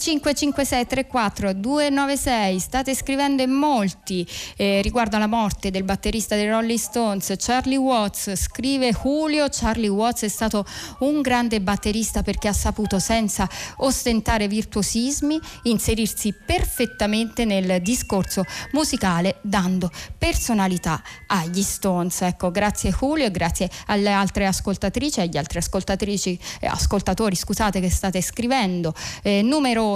Al 0.07 0.21
335 0.21 0.35
5634 0.35 1.53
296 1.55 2.59
state 2.61 2.95
scrivendo 2.95 3.43
in 3.43 3.51
molti 3.51 4.25
eh, 4.57 4.81
riguardo 4.81 5.17
alla 5.17 5.27
morte 5.27 5.73
del 5.73 5.83
batterista 5.83 6.37
dei 6.37 6.49
Rolling 6.49 6.79
Stones, 6.79 7.35
Charlie 7.39 7.77
Watts. 7.77 8.33
Scrive 8.37 8.93
Julio, 8.93 9.47
Charlie 9.51 9.89
Watts 9.89 10.23
è 10.23 10.29
stato 10.29 10.65
un 11.01 11.21
grande 11.23 11.61
batterista 11.61 12.23
perché 12.23 12.47
ha 12.47 12.53
saputo 12.53 13.01
senza 13.01 13.49
ostentare 13.79 14.47
virtuosismi 14.47 15.41
inserirsi 15.65 16.33
perfettamente 16.33 17.45
nel 17.45 17.83
discorso 17.83 18.45
musicale 18.73 19.39
dando 19.43 19.91
personalità 20.17 21.03
agli 21.27 21.63
Stones. 21.63 22.23
Ecco, 22.23 22.53
grazie 22.53 22.93
Julio 22.93 23.25
e 23.25 23.31
grazie 23.33 23.69
alle 23.87 24.13
altre 24.13 24.47
ascoltatrici 24.47 25.21
agli 25.21 25.37
altri 25.37 25.59
eh, 25.59 26.67
ascoltatori 26.69 27.35
scusate 27.35 27.81
che 27.81 27.91
state 27.91 28.23
scrivendo. 28.23 28.95
Eh, 29.23 29.43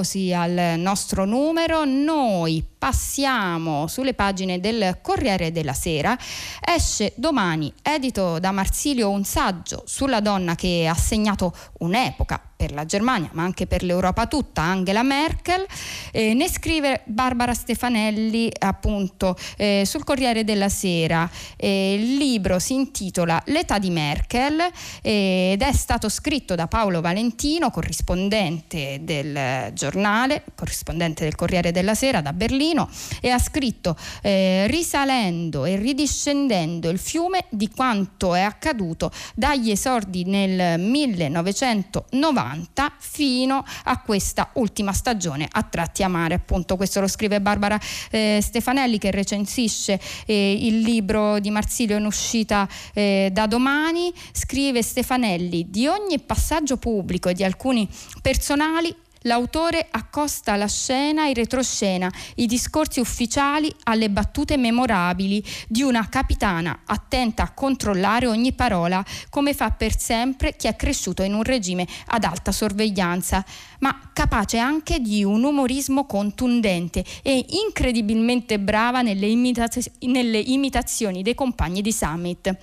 numerosi 0.00 0.32
al 0.32 0.78
nostro 0.78 1.24
numero, 1.24 1.84
noi 1.84 2.64
passiamo 2.78 3.86
sulle 3.86 4.14
pagine 4.14 4.58
del 4.58 4.98
Corriere 5.02 5.52
della 5.52 5.74
Sera. 5.74 6.16
Esce 6.60 7.12
domani, 7.16 7.72
edito 7.82 8.38
da 8.38 8.50
Marsilio, 8.50 9.10
un 9.10 9.24
saggio 9.24 9.82
sulla 9.86 10.20
donna 10.20 10.54
che 10.54 10.86
ha 10.88 10.94
segnato 10.94 11.54
un'epoca 11.80 12.49
per 12.60 12.72
la 12.72 12.84
Germania, 12.84 13.30
ma 13.32 13.42
anche 13.42 13.66
per 13.66 13.82
l'Europa 13.82 14.26
tutta, 14.26 14.60
Angela 14.60 15.02
Merkel. 15.02 15.64
Eh, 16.12 16.34
ne 16.34 16.46
scrive 16.46 17.00
Barbara 17.06 17.54
Stefanelli 17.54 18.52
appunto 18.58 19.34
eh, 19.56 19.84
sul 19.86 20.04
Corriere 20.04 20.44
della 20.44 20.68
Sera. 20.68 21.26
Eh, 21.56 21.94
il 21.94 22.16
libro 22.16 22.58
si 22.58 22.74
intitola 22.74 23.42
L'età 23.46 23.78
di 23.78 23.88
Merkel 23.88 24.60
eh, 25.00 25.52
ed 25.52 25.62
è 25.62 25.72
stato 25.72 26.10
scritto 26.10 26.54
da 26.54 26.66
Paolo 26.66 27.00
Valentino, 27.00 27.70
corrispondente 27.70 28.98
del 29.04 29.72
giornale, 29.72 30.44
corrispondente 30.54 31.24
del 31.24 31.36
Corriere 31.36 31.72
della 31.72 31.94
Sera 31.94 32.20
da 32.20 32.34
Berlino, 32.34 32.90
e 33.22 33.30
ha 33.30 33.38
scritto 33.38 33.96
eh, 34.20 34.66
risalendo 34.66 35.64
e 35.64 35.76
ridiscendendo 35.76 36.90
il 36.90 36.98
fiume 36.98 37.46
di 37.48 37.70
quanto 37.70 38.34
è 38.34 38.42
accaduto 38.42 39.10
dagli 39.34 39.70
esordi 39.70 40.24
nel 40.24 40.78
1990 40.78 42.48
90 42.50 42.92
fino 42.98 43.64
a 43.84 44.00
questa 44.00 44.50
ultima 44.54 44.92
stagione 44.92 45.48
a 45.50 45.62
tratti 45.62 46.02
amare 46.02 46.34
appunto. 46.34 46.76
Questo 46.76 47.00
lo 47.00 47.08
scrive 47.08 47.40
Barbara 47.40 47.78
eh, 48.10 48.40
Stefanelli 48.42 48.98
che 48.98 49.10
recensisce 49.10 50.00
eh, 50.26 50.52
il 50.52 50.80
libro 50.80 51.38
di 51.38 51.50
Marsilio 51.50 51.96
in 51.96 52.04
uscita 52.04 52.68
eh, 52.92 53.30
da 53.32 53.46
domani. 53.46 54.12
Scrive 54.32 54.82
Stefanelli 54.82 55.70
di 55.70 55.86
ogni 55.86 56.18
passaggio 56.18 56.76
pubblico 56.76 57.28
e 57.28 57.34
di 57.34 57.44
alcuni 57.44 57.88
personali 58.20 58.94
L'autore 59.24 59.86
accosta 59.90 60.56
la 60.56 60.66
scena 60.66 61.28
e 61.28 61.34
retroscena, 61.34 62.10
i 62.36 62.46
discorsi 62.46 63.00
ufficiali 63.00 63.70
alle 63.82 64.08
battute 64.08 64.56
memorabili 64.56 65.44
di 65.68 65.82
una 65.82 66.08
capitana 66.08 66.80
attenta 66.86 67.42
a 67.42 67.52
controllare 67.52 68.26
ogni 68.26 68.54
parola, 68.54 69.04
come 69.28 69.52
fa 69.52 69.72
per 69.72 69.98
sempre 69.98 70.56
chi 70.56 70.68
è 70.68 70.76
cresciuto 70.76 71.22
in 71.22 71.34
un 71.34 71.42
regime 71.42 71.86
ad 72.06 72.24
alta 72.24 72.50
sorveglianza, 72.50 73.44
ma 73.80 74.10
capace 74.12 74.58
anche 74.58 75.00
di 75.00 75.22
un 75.24 75.44
umorismo 75.44 76.06
contundente 76.06 77.04
e 77.22 77.44
incredibilmente 77.66 78.58
brava 78.58 79.02
nelle, 79.02 79.26
imitaz- 79.26 79.90
nelle 80.00 80.38
imitazioni 80.38 81.22
dei 81.22 81.34
compagni 81.34 81.82
di 81.82 81.92
Summit. 81.92 82.56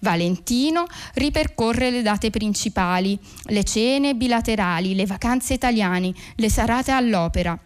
Valentino 0.00 0.86
ripercorre 1.14 1.90
le 1.90 2.02
date 2.02 2.30
principali, 2.30 3.18
le 3.44 3.64
cene 3.64 4.14
bilaterali, 4.14 4.94
le 4.94 5.06
vacanze 5.06 5.54
italiane, 5.54 6.12
le 6.36 6.50
serate 6.50 6.90
all'opera. 6.90 7.58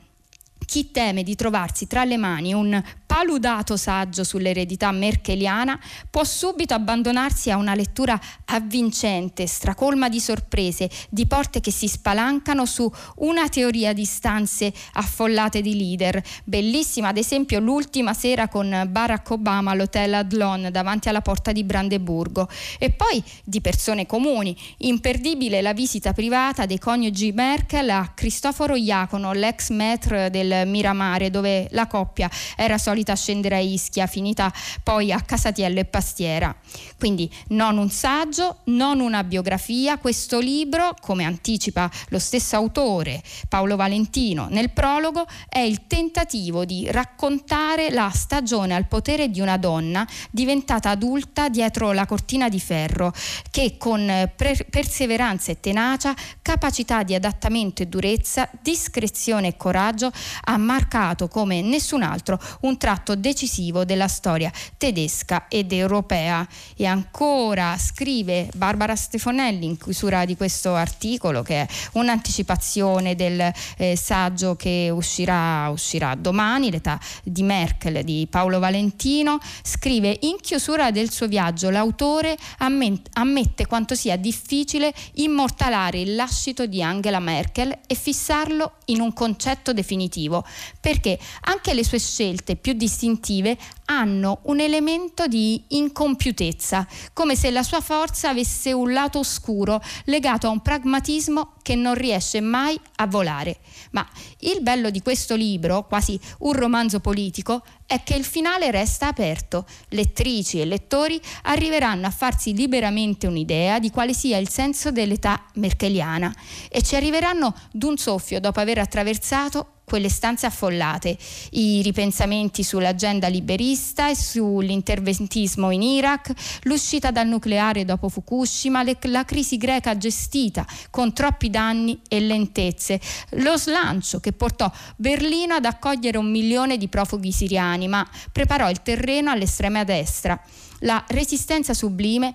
Chi 0.65 0.91
teme 0.91 1.23
di 1.23 1.35
trovarsi 1.35 1.87
tra 1.87 2.05
le 2.05 2.17
mani 2.17 2.55
un 2.55 2.83
paludato 3.13 3.77
saggio 3.77 4.25
sull'eredità 4.25 4.91
merkeliana 4.91 5.79
può 6.09 6.25
subito 6.25 6.73
abbandonarsi 6.73 7.51
a 7.51 7.59
una 7.59 7.75
lettura 7.75 8.19
avvincente, 8.47 9.47
stracolma 9.47 10.09
di 10.09 10.19
sorprese, 10.19 10.89
di 11.11 11.27
porte 11.27 11.61
che 11.61 11.71
si 11.71 11.89
spalancano 11.89 12.65
su 12.65 12.91
una 13.17 13.51
teoria 13.51 13.93
di 13.93 14.07
stanze 14.07 14.73
affollate 14.95 15.61
di 15.61 15.77
leader. 15.77 16.23
Bellissima, 16.45 17.09
ad 17.09 17.19
esempio, 17.19 17.61
l'ultima 17.61 18.15
sera 18.15 18.49
con 18.49 18.89
Barack 18.89 19.31
Obama 19.33 19.73
all'hotel 19.73 20.15
Adlon 20.15 20.71
davanti 20.73 21.11
alla 21.11 21.21
porta 21.21 21.53
di 21.53 21.65
Brandeburgo. 21.65 22.49
E 22.79 22.93
poi 22.93 23.23
di 23.45 23.61
persone 23.61 24.07
comuni. 24.07 24.57
Imperdibile 24.79 25.61
la 25.61 25.75
visita 25.75 26.15
privata 26.15 26.65
dei 26.65 26.79
coniugi 26.79 27.33
Merkel 27.33 27.91
a 27.91 28.13
Cristoforo 28.15 28.75
Iacono, 28.75 29.33
l'ex 29.33 29.69
maître 29.69 30.31
del 30.31 30.67
Miramare, 30.67 31.29
dove 31.29 31.69
la 31.73 31.87
coppia 31.87 32.31
era 32.57 32.79
solita 32.79 33.01
solita 33.03 33.17
scendere 33.17 33.57
a 33.57 33.59
Ischia, 33.59 34.07
finita 34.07 34.53
poi 34.83 35.13
a 35.13 35.21
Casatiello 35.21 35.81
e 35.81 35.85
Pastiera. 35.85 36.55
Quindi 36.99 37.31
non 37.49 37.77
un 37.77 37.91
saggio, 37.91 38.59
non 38.67 39.01
una 39.01 39.25
biografia, 39.25 39.99
questo 39.99 40.39
libro, 40.39 40.95
come 41.01 41.25
anticipa 41.25 41.91
lo 42.09 42.19
stesso 42.19 42.57
autore 42.57 43.23
Paolo 43.49 43.77
Valentino 43.77 44.47
nel 44.49 44.71
prologo, 44.71 45.27
è 45.49 45.59
il 45.59 45.87
tentativo 45.87 46.65
di 46.65 46.89
raccontare 46.91 47.91
la 47.91 48.11
stagione 48.11 48.75
al 48.75 48.87
potere 48.87 49.29
di 49.29 49.41
una 49.41 49.57
donna 49.57 50.07
diventata 50.31 50.91
adulta 50.91 51.49
dietro 51.49 51.93
la 51.93 52.07
cortina 52.07 52.49
di 52.49 52.61
ferro, 52.61 53.13
che 53.51 53.77
con 53.79 54.31
pre- 54.37 54.67
perseveranza 54.71 55.51
e 55.51 55.61
tenacia, 55.61 56.15
capacità 56.41 57.03
di 57.03 57.15
adattamento 57.15 57.83
e 57.83 57.87
durezza, 57.87 58.49
discrezione 58.63 59.49
e 59.49 59.57
coraggio 59.57 60.11
ha 60.45 60.57
marcato 60.57 61.27
come 61.29 61.63
nessun 61.63 62.03
altro 62.03 62.39
un 62.61 62.77
tratto 62.77 62.92
decisivo 63.15 63.85
della 63.85 64.09
storia 64.09 64.51
tedesca 64.77 65.47
ed 65.49 65.73
europea. 65.73 66.47
E 66.77 66.87
ancora 66.87 67.77
scrive 67.79 68.49
Barbara 68.55 68.97
Stefanelli 68.97 69.67
in 69.67 69.77
chiusura 69.77 70.25
di 70.25 70.37
questo 70.37 70.75
articolo, 70.75 71.43
che 71.43 71.63
è 71.63 71.67
un'anticipazione 71.93 73.15
del 73.15 73.53
eh, 73.77 73.97
saggio 73.97 74.57
che 74.57 74.91
uscirà, 74.93 75.69
uscirà 75.69 76.15
domani, 76.15 76.71
l'età 76.71 77.01
di 77.23 77.43
Merkel 77.43 78.05
di 78.05 78.27
Paolo 78.29 78.59
Valentino, 78.59 79.39
scrive 79.63 80.17
in 80.23 80.37
chiusura 80.41 80.91
del 80.91 81.11
suo 81.11 81.29
viaggio 81.29 81.71
l'autore 81.71 82.37
ammette 82.59 83.67
quanto 83.67 83.95
sia 83.95 84.17
difficile 84.17 84.93
immortalare 85.15 86.01
il 86.01 86.15
lascito 86.15 86.67
di 86.67 86.83
Angela 86.83 87.21
Merkel 87.21 87.79
e 87.87 87.95
fissarlo 87.95 88.75
in 88.87 89.01
un 89.01 89.13
concetto 89.13 89.73
definitivo, 89.73 90.45
perché 90.81 91.19
anche 91.43 91.75
le 91.75 91.85
sue 91.85 91.99
scelte 91.99 92.57
più 92.57 92.72
distintive 92.75 93.57
hanno 93.87 94.41
un 94.45 94.61
elemento 94.61 95.27
di 95.27 95.63
incompiutezza, 95.69 96.87
come 97.13 97.37
se 97.37 97.51
la 97.51 97.63
sua 97.63 97.81
forza 97.81 98.31
avesse 98.31 98.73
un 98.73 98.93
lato 98.93 99.19
oscuro 99.19 99.83
legato 100.05 100.47
a 100.47 100.51
un 100.51 100.61
pragmatismo 100.61 101.55
che 101.63 101.75
non 101.75 101.95
riesce 101.95 102.41
mai 102.41 102.79
a 102.97 103.07
volare. 103.07 103.59
Ma 103.91 104.07
il 104.41 104.61
bello 104.63 104.91
di 104.91 105.03
questo 105.03 105.35
libro, 105.35 105.87
quasi 105.87 106.19
un 106.39 106.53
romanzo 106.53 107.01
politico, 107.01 107.63
è 107.87 108.03
che 108.03 108.15
il 108.15 108.25
finale 108.25 108.71
resta 108.71 109.09
aperto. 109.09 109.67
Lettrici 109.89 110.61
e 110.61 110.65
lettori 110.65 111.21
arriveranno 111.43 112.07
a 112.07 112.11
farsi 112.11 112.55
liberamente 112.55 113.27
un'idea 113.27 113.79
di 113.79 113.91
quale 113.91 114.15
sia 114.15 114.39
il 114.39 114.49
senso 114.49 114.91
dell'età 114.91 115.45
merkeliana 115.55 116.35
e 116.71 116.83
ci 116.83 116.97
arriveranno 116.97 117.55
d'un 117.71 117.99
soffio 117.99 118.41
dopo 118.41 118.61
aver 118.61 118.79
attraversato 118.79 119.82
quelle 119.85 120.09
stanze 120.09 120.47
affollate, 120.47 121.17
i 121.51 121.83
ripensamenti 121.83 122.63
sull'agenda 122.63 123.29
liberista 123.29 124.09
e 124.09 124.17
sull'interventismo 124.17 125.71
in 125.71 125.83
Iraq, 125.83 126.33
l'uscita 126.63 127.11
dal 127.11 127.27
nucleare 127.27 127.85
dopo 127.85 128.09
Fukushima, 128.09 128.83
le, 128.83 128.97
la 129.03 129.25
crisi 129.25 129.57
greca 129.57 129.97
gestita 129.97 130.67
con 130.91 131.13
troppi 131.13 131.51
danni 131.51 132.01
e 132.09 132.21
lentezze, 132.21 133.01
lo 133.31 133.57
slancio 133.57 134.21
che 134.21 134.33
portò 134.33 134.71
Berlino 134.97 135.55
ad 135.55 135.65
accogliere 135.65 136.19
un 136.19 136.31
milione 136.31 136.79
di 136.79 136.89
profughi 136.89 137.33
siriani, 137.33 137.89
ma 137.89 138.09
preparò 138.31 138.71
il 138.71 138.83
terreno 138.83 139.31
all'estrema 139.31 139.85
destra 139.85 140.41
la 140.83 141.05
resistenza 141.09 141.75
sublime 141.75 142.33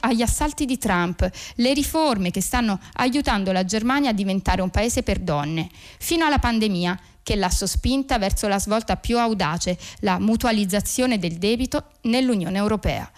agli 0.00 0.22
assalti 0.22 0.64
di 0.64 0.78
Trump, 0.78 1.28
le 1.56 1.72
riforme 1.74 2.30
che 2.30 2.40
stanno 2.40 2.78
aiutando 2.94 3.52
la 3.52 3.64
Germania 3.64 4.10
a 4.10 4.14
diventare 4.14 4.62
un 4.62 4.70
paese 4.70 5.02
per 5.02 5.18
donne, 5.18 5.68
fino 5.98 6.24
alla 6.24 6.38
pandemia 6.38 6.98
che 7.22 7.34
l'ha 7.34 7.50
sospinta 7.50 8.18
verso 8.18 8.46
la 8.46 8.60
svolta 8.60 8.96
più 8.96 9.18
audace, 9.18 9.76
la 10.00 10.20
mutualizzazione 10.20 11.18
del 11.18 11.38
debito 11.38 11.90
nell'Unione 12.02 12.56
Europea. 12.56 13.10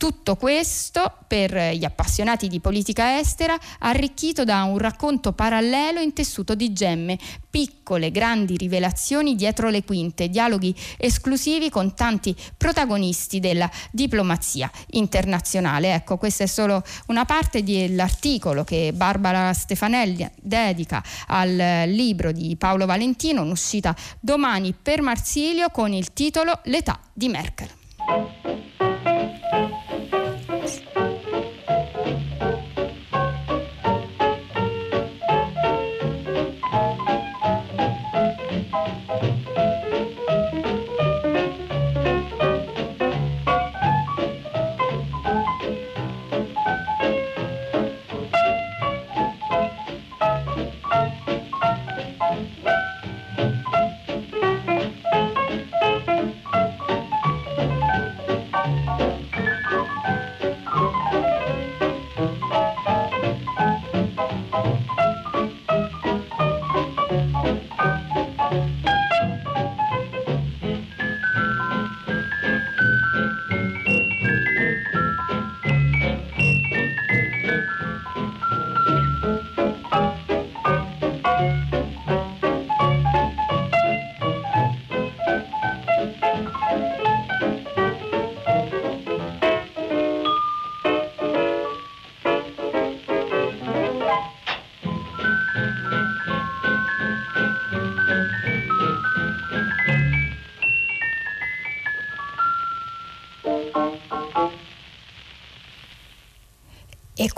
Tutto 0.00 0.36
questo 0.36 1.12
per 1.26 1.74
gli 1.74 1.84
appassionati 1.84 2.48
di 2.48 2.58
politica 2.58 3.18
estera 3.18 3.54
arricchito 3.80 4.44
da 4.44 4.62
un 4.62 4.78
racconto 4.78 5.34
parallelo 5.34 6.00
in 6.00 6.14
tessuto 6.14 6.54
di 6.54 6.72
gemme, 6.72 7.18
piccole, 7.50 8.10
grandi 8.10 8.56
rivelazioni 8.56 9.34
dietro 9.34 9.68
le 9.68 9.84
quinte, 9.84 10.30
dialoghi 10.30 10.74
esclusivi 10.96 11.68
con 11.68 11.94
tanti 11.94 12.34
protagonisti 12.56 13.40
della 13.40 13.70
diplomazia 13.90 14.70
internazionale. 14.92 15.92
Ecco, 15.92 16.16
questa 16.16 16.44
è 16.44 16.46
solo 16.46 16.82
una 17.08 17.26
parte 17.26 17.62
dell'articolo 17.62 18.64
che 18.64 18.92
Barbara 18.94 19.52
Stefanelli 19.52 20.26
dedica 20.40 21.04
al 21.26 21.84
libro 21.88 22.32
di 22.32 22.56
Paolo 22.56 22.86
Valentino, 22.86 23.42
un'uscita 23.42 23.94
domani 24.18 24.72
per 24.72 25.02
Marsilio 25.02 25.68
con 25.68 25.92
il 25.92 26.14
titolo 26.14 26.58
L'età 26.64 26.98
di 27.12 27.28
Merkel. 27.28 27.68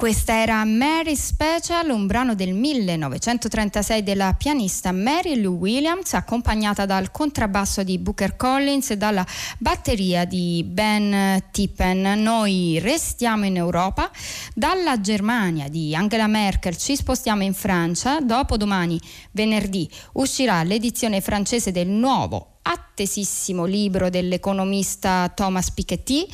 Questa 0.03 0.43
era 0.43 0.65
Mary 0.65 1.15
Special, 1.15 1.89
un 1.91 2.09
brano 2.09 2.35
del 2.35 2.55
1936 2.55 4.03
della 4.03 4.35
pianista 4.37 4.91
Mary 4.91 5.41
Lou 5.41 5.59
Williams, 5.59 6.15
accompagnata 6.15 6.87
dal 6.87 7.13
contrabbasso 7.13 7.85
di 7.85 7.99
Booker 7.99 8.35
Collins 8.35 8.91
e 8.91 8.97
dalla 8.97 9.25
batteria 9.59 10.25
di 10.25 10.65
Ben 10.67 11.45
Tippen. 11.53 12.21
Noi 12.21 12.81
restiamo 12.83 13.45
in 13.45 13.55
Europa, 13.55 14.11
dalla 14.55 15.01
Germania 15.01 15.69
di 15.69 15.95
Angela 15.95 16.27
Merkel. 16.27 16.77
Ci 16.77 16.97
spostiamo 16.97 17.45
in 17.45 17.55
Francia, 17.55 18.19
dopo 18.19 18.57
domani 18.57 19.01
venerdì 19.31 19.89
uscirà 20.15 20.65
l'edizione 20.65 21.21
francese 21.21 21.71
del 21.71 21.87
nuovo 21.87 22.49
attesissimo 22.63 23.65
libro 23.65 24.11
dell'economista 24.11 25.31
Thomas 25.35 25.71
Piketty, 25.71 26.27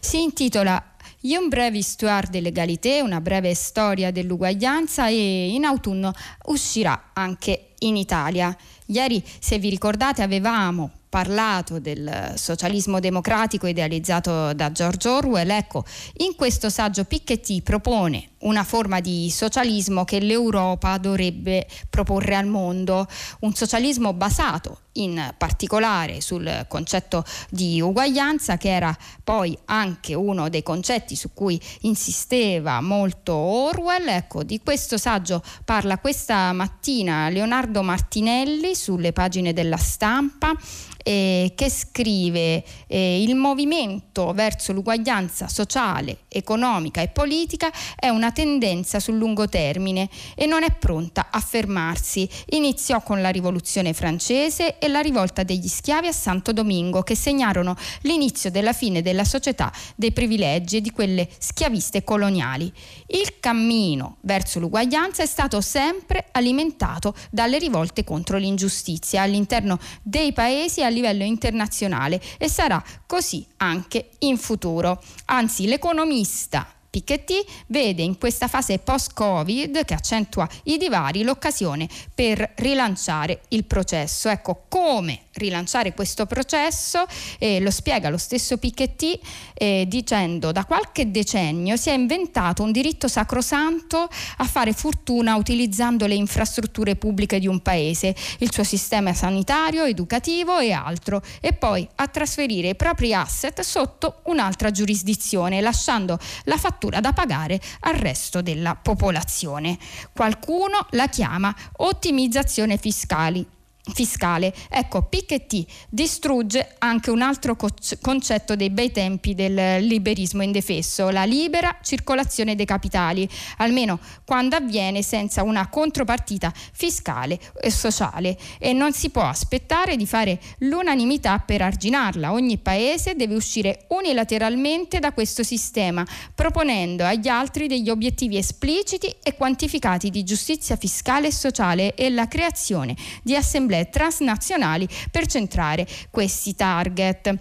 si 0.00 0.22
intitola 0.22 0.91
un 1.36 1.48
breve 1.48 1.78
histoire 1.78 2.28
de 2.28 2.40
l'égalité, 2.40 3.00
una 3.00 3.20
breve 3.20 3.54
storia 3.54 4.10
dell'uguaglianza 4.10 5.08
e 5.08 5.52
in 5.52 5.64
autunno 5.64 6.12
uscirà 6.46 7.10
anche 7.12 7.74
in 7.80 7.96
Italia. 7.96 8.56
Ieri, 8.86 9.22
se 9.38 9.58
vi 9.58 9.70
ricordate, 9.70 10.22
avevamo 10.22 10.90
parlato 11.08 11.78
del 11.78 12.32
socialismo 12.36 12.98
democratico 12.98 13.66
idealizzato 13.66 14.52
da 14.52 14.72
George 14.72 15.08
Orwell, 15.08 15.50
ecco, 15.50 15.84
in 16.18 16.34
questo 16.34 16.70
saggio 16.70 17.04
Piketty 17.04 17.62
propone 17.62 18.30
una 18.42 18.64
forma 18.64 19.00
di 19.00 19.30
socialismo 19.30 20.04
che 20.04 20.20
l'Europa 20.20 20.98
dovrebbe 20.98 21.66
proporre 21.90 22.36
al 22.36 22.46
mondo, 22.46 23.06
un 23.40 23.54
socialismo 23.54 24.12
basato 24.12 24.78
in 24.96 25.34
particolare 25.38 26.20
sul 26.20 26.66
concetto 26.68 27.24
di 27.48 27.80
uguaglianza 27.80 28.58
che 28.58 28.68
era 28.68 28.96
poi 29.24 29.56
anche 29.66 30.14
uno 30.14 30.48
dei 30.48 30.62
concetti 30.62 31.16
su 31.16 31.30
cui 31.32 31.60
insisteva 31.80 32.80
molto 32.80 33.34
Orwell. 33.34 34.08
Ecco, 34.08 34.42
di 34.42 34.60
questo 34.62 34.98
saggio 34.98 35.42
parla 35.64 35.98
questa 35.98 36.52
mattina 36.52 37.28
Leonardo 37.28 37.82
Martinelli 37.82 38.74
sulle 38.74 39.12
pagine 39.12 39.52
della 39.52 39.76
stampa 39.78 40.54
eh, 41.02 41.52
che 41.54 41.70
scrive 41.70 42.64
eh, 42.86 43.22
il 43.22 43.34
movimento 43.34 44.32
verso 44.32 44.72
l'uguaglianza 44.72 45.48
sociale, 45.48 46.18
economica 46.28 47.00
e 47.00 47.08
politica 47.08 47.70
è 47.96 48.08
una 48.08 48.31
tendenza 48.32 48.98
sul 48.98 49.16
lungo 49.16 49.48
termine 49.48 50.08
e 50.34 50.46
non 50.46 50.62
è 50.62 50.72
pronta 50.72 51.28
a 51.30 51.40
fermarsi. 51.40 52.28
Iniziò 52.50 53.02
con 53.02 53.20
la 53.20 53.28
rivoluzione 53.28 53.92
francese 53.92 54.78
e 54.78 54.88
la 54.88 55.00
rivolta 55.00 55.42
degli 55.42 55.68
schiavi 55.68 56.08
a 56.08 56.12
Santo 56.12 56.52
Domingo 56.52 57.02
che 57.02 57.14
segnarono 57.14 57.76
l'inizio 58.02 58.50
della 58.50 58.72
fine 58.72 59.02
della 59.02 59.24
società 59.24 59.72
dei 59.94 60.12
privilegi 60.12 60.78
e 60.78 60.80
di 60.80 60.90
quelle 60.90 61.28
schiaviste 61.38 62.04
coloniali. 62.04 62.72
Il 63.06 63.38
cammino 63.40 64.16
verso 64.22 64.58
l'uguaglianza 64.58 65.22
è 65.22 65.26
stato 65.26 65.60
sempre 65.60 66.26
alimentato 66.32 67.14
dalle 67.30 67.58
rivolte 67.58 68.04
contro 68.04 68.38
l'ingiustizia 68.38 69.22
all'interno 69.22 69.78
dei 70.02 70.32
paesi 70.32 70.80
e 70.80 70.84
a 70.84 70.88
livello 70.88 71.24
internazionale 71.24 72.20
e 72.38 72.48
sarà 72.48 72.82
così 73.06 73.46
anche 73.58 74.10
in 74.20 74.38
futuro. 74.38 75.02
Anzi, 75.26 75.66
l'economista 75.66 76.66
Piketty 76.92 77.42
vede 77.68 78.02
in 78.02 78.18
questa 78.18 78.48
fase 78.48 78.78
post-Covid 78.78 79.82
che 79.86 79.94
accentua 79.94 80.46
i 80.64 80.76
divari 80.76 81.22
l'occasione 81.22 81.88
per 82.14 82.52
rilanciare 82.56 83.40
il 83.48 83.64
processo. 83.64 84.28
Ecco 84.28 84.64
come 84.68 85.22
rilanciare 85.34 85.94
questo 85.94 86.26
processo, 86.26 87.04
eh, 87.38 87.60
lo 87.60 87.70
spiega 87.70 88.08
lo 88.08 88.18
stesso 88.18 88.58
Piketty 88.58 89.18
eh, 89.54 89.84
dicendo 89.88 90.52
da 90.52 90.64
qualche 90.64 91.10
decennio 91.10 91.76
si 91.76 91.88
è 91.90 91.92
inventato 91.92 92.62
un 92.62 92.72
diritto 92.72 93.08
sacrosanto 93.08 94.08
a 94.38 94.44
fare 94.44 94.72
fortuna 94.72 95.36
utilizzando 95.36 96.06
le 96.06 96.14
infrastrutture 96.14 96.96
pubbliche 96.96 97.38
di 97.38 97.46
un 97.46 97.60
paese, 97.60 98.14
il 98.38 98.52
suo 98.52 98.64
sistema 98.64 99.14
sanitario, 99.14 99.84
educativo 99.84 100.58
e 100.58 100.72
altro, 100.72 101.22
e 101.40 101.52
poi 101.52 101.86
a 101.96 102.08
trasferire 102.08 102.70
i 102.70 102.76
propri 102.76 103.14
asset 103.14 103.60
sotto 103.60 104.20
un'altra 104.24 104.70
giurisdizione, 104.70 105.60
lasciando 105.60 106.18
la 106.44 106.56
fattura 106.56 107.00
da 107.00 107.12
pagare 107.12 107.60
al 107.80 107.94
resto 107.94 108.42
della 108.42 108.74
popolazione. 108.74 109.78
Qualcuno 110.12 110.86
la 110.90 111.08
chiama 111.08 111.54
ottimizzazione 111.76 112.76
fiscale 112.76 113.60
fiscale. 113.92 114.54
Ecco, 114.68 115.02
Piketty 115.02 115.66
distrugge 115.88 116.74
anche 116.78 117.10
un 117.10 117.20
altro 117.20 117.56
co- 117.56 117.68
concetto 118.00 118.54
dei 118.54 118.70
bei 118.70 118.92
tempi 118.92 119.34
del 119.34 119.84
liberismo 119.84 120.42
indefesso, 120.42 121.10
la 121.10 121.24
libera 121.24 121.78
circolazione 121.82 122.54
dei 122.54 122.64
capitali, 122.64 123.28
almeno 123.58 123.98
quando 124.24 124.54
avviene 124.56 125.02
senza 125.02 125.42
una 125.42 125.68
contropartita 125.68 126.52
fiscale 126.54 127.40
e 127.60 127.70
sociale 127.70 128.38
e 128.58 128.72
non 128.72 128.92
si 128.92 129.10
può 129.10 129.24
aspettare 129.24 129.96
di 129.96 130.06
fare 130.06 130.38
l'unanimità 130.58 131.38
per 131.38 131.62
arginarla. 131.62 132.32
Ogni 132.32 132.58
paese 132.58 133.16
deve 133.16 133.34
uscire 133.34 133.86
unilateralmente 133.88 135.00
da 135.00 135.12
questo 135.12 135.42
sistema, 135.42 136.06
proponendo 136.34 137.04
agli 137.04 137.28
altri 137.28 137.66
degli 137.66 137.90
obiettivi 137.90 138.36
espliciti 138.36 139.12
e 139.22 139.34
quantificati 139.34 140.10
di 140.10 140.22
giustizia 140.22 140.76
fiscale 140.76 141.28
e 141.28 141.32
sociale 141.32 141.94
e 141.94 142.10
la 142.10 142.28
creazione 142.28 142.94
di 143.22 143.34
assemblee 143.34 143.71
assemblee 143.72 143.88
transnazionali 143.88 144.88
per 145.10 145.26
centrare 145.26 145.86
questi 146.10 146.54
target. 146.54 147.34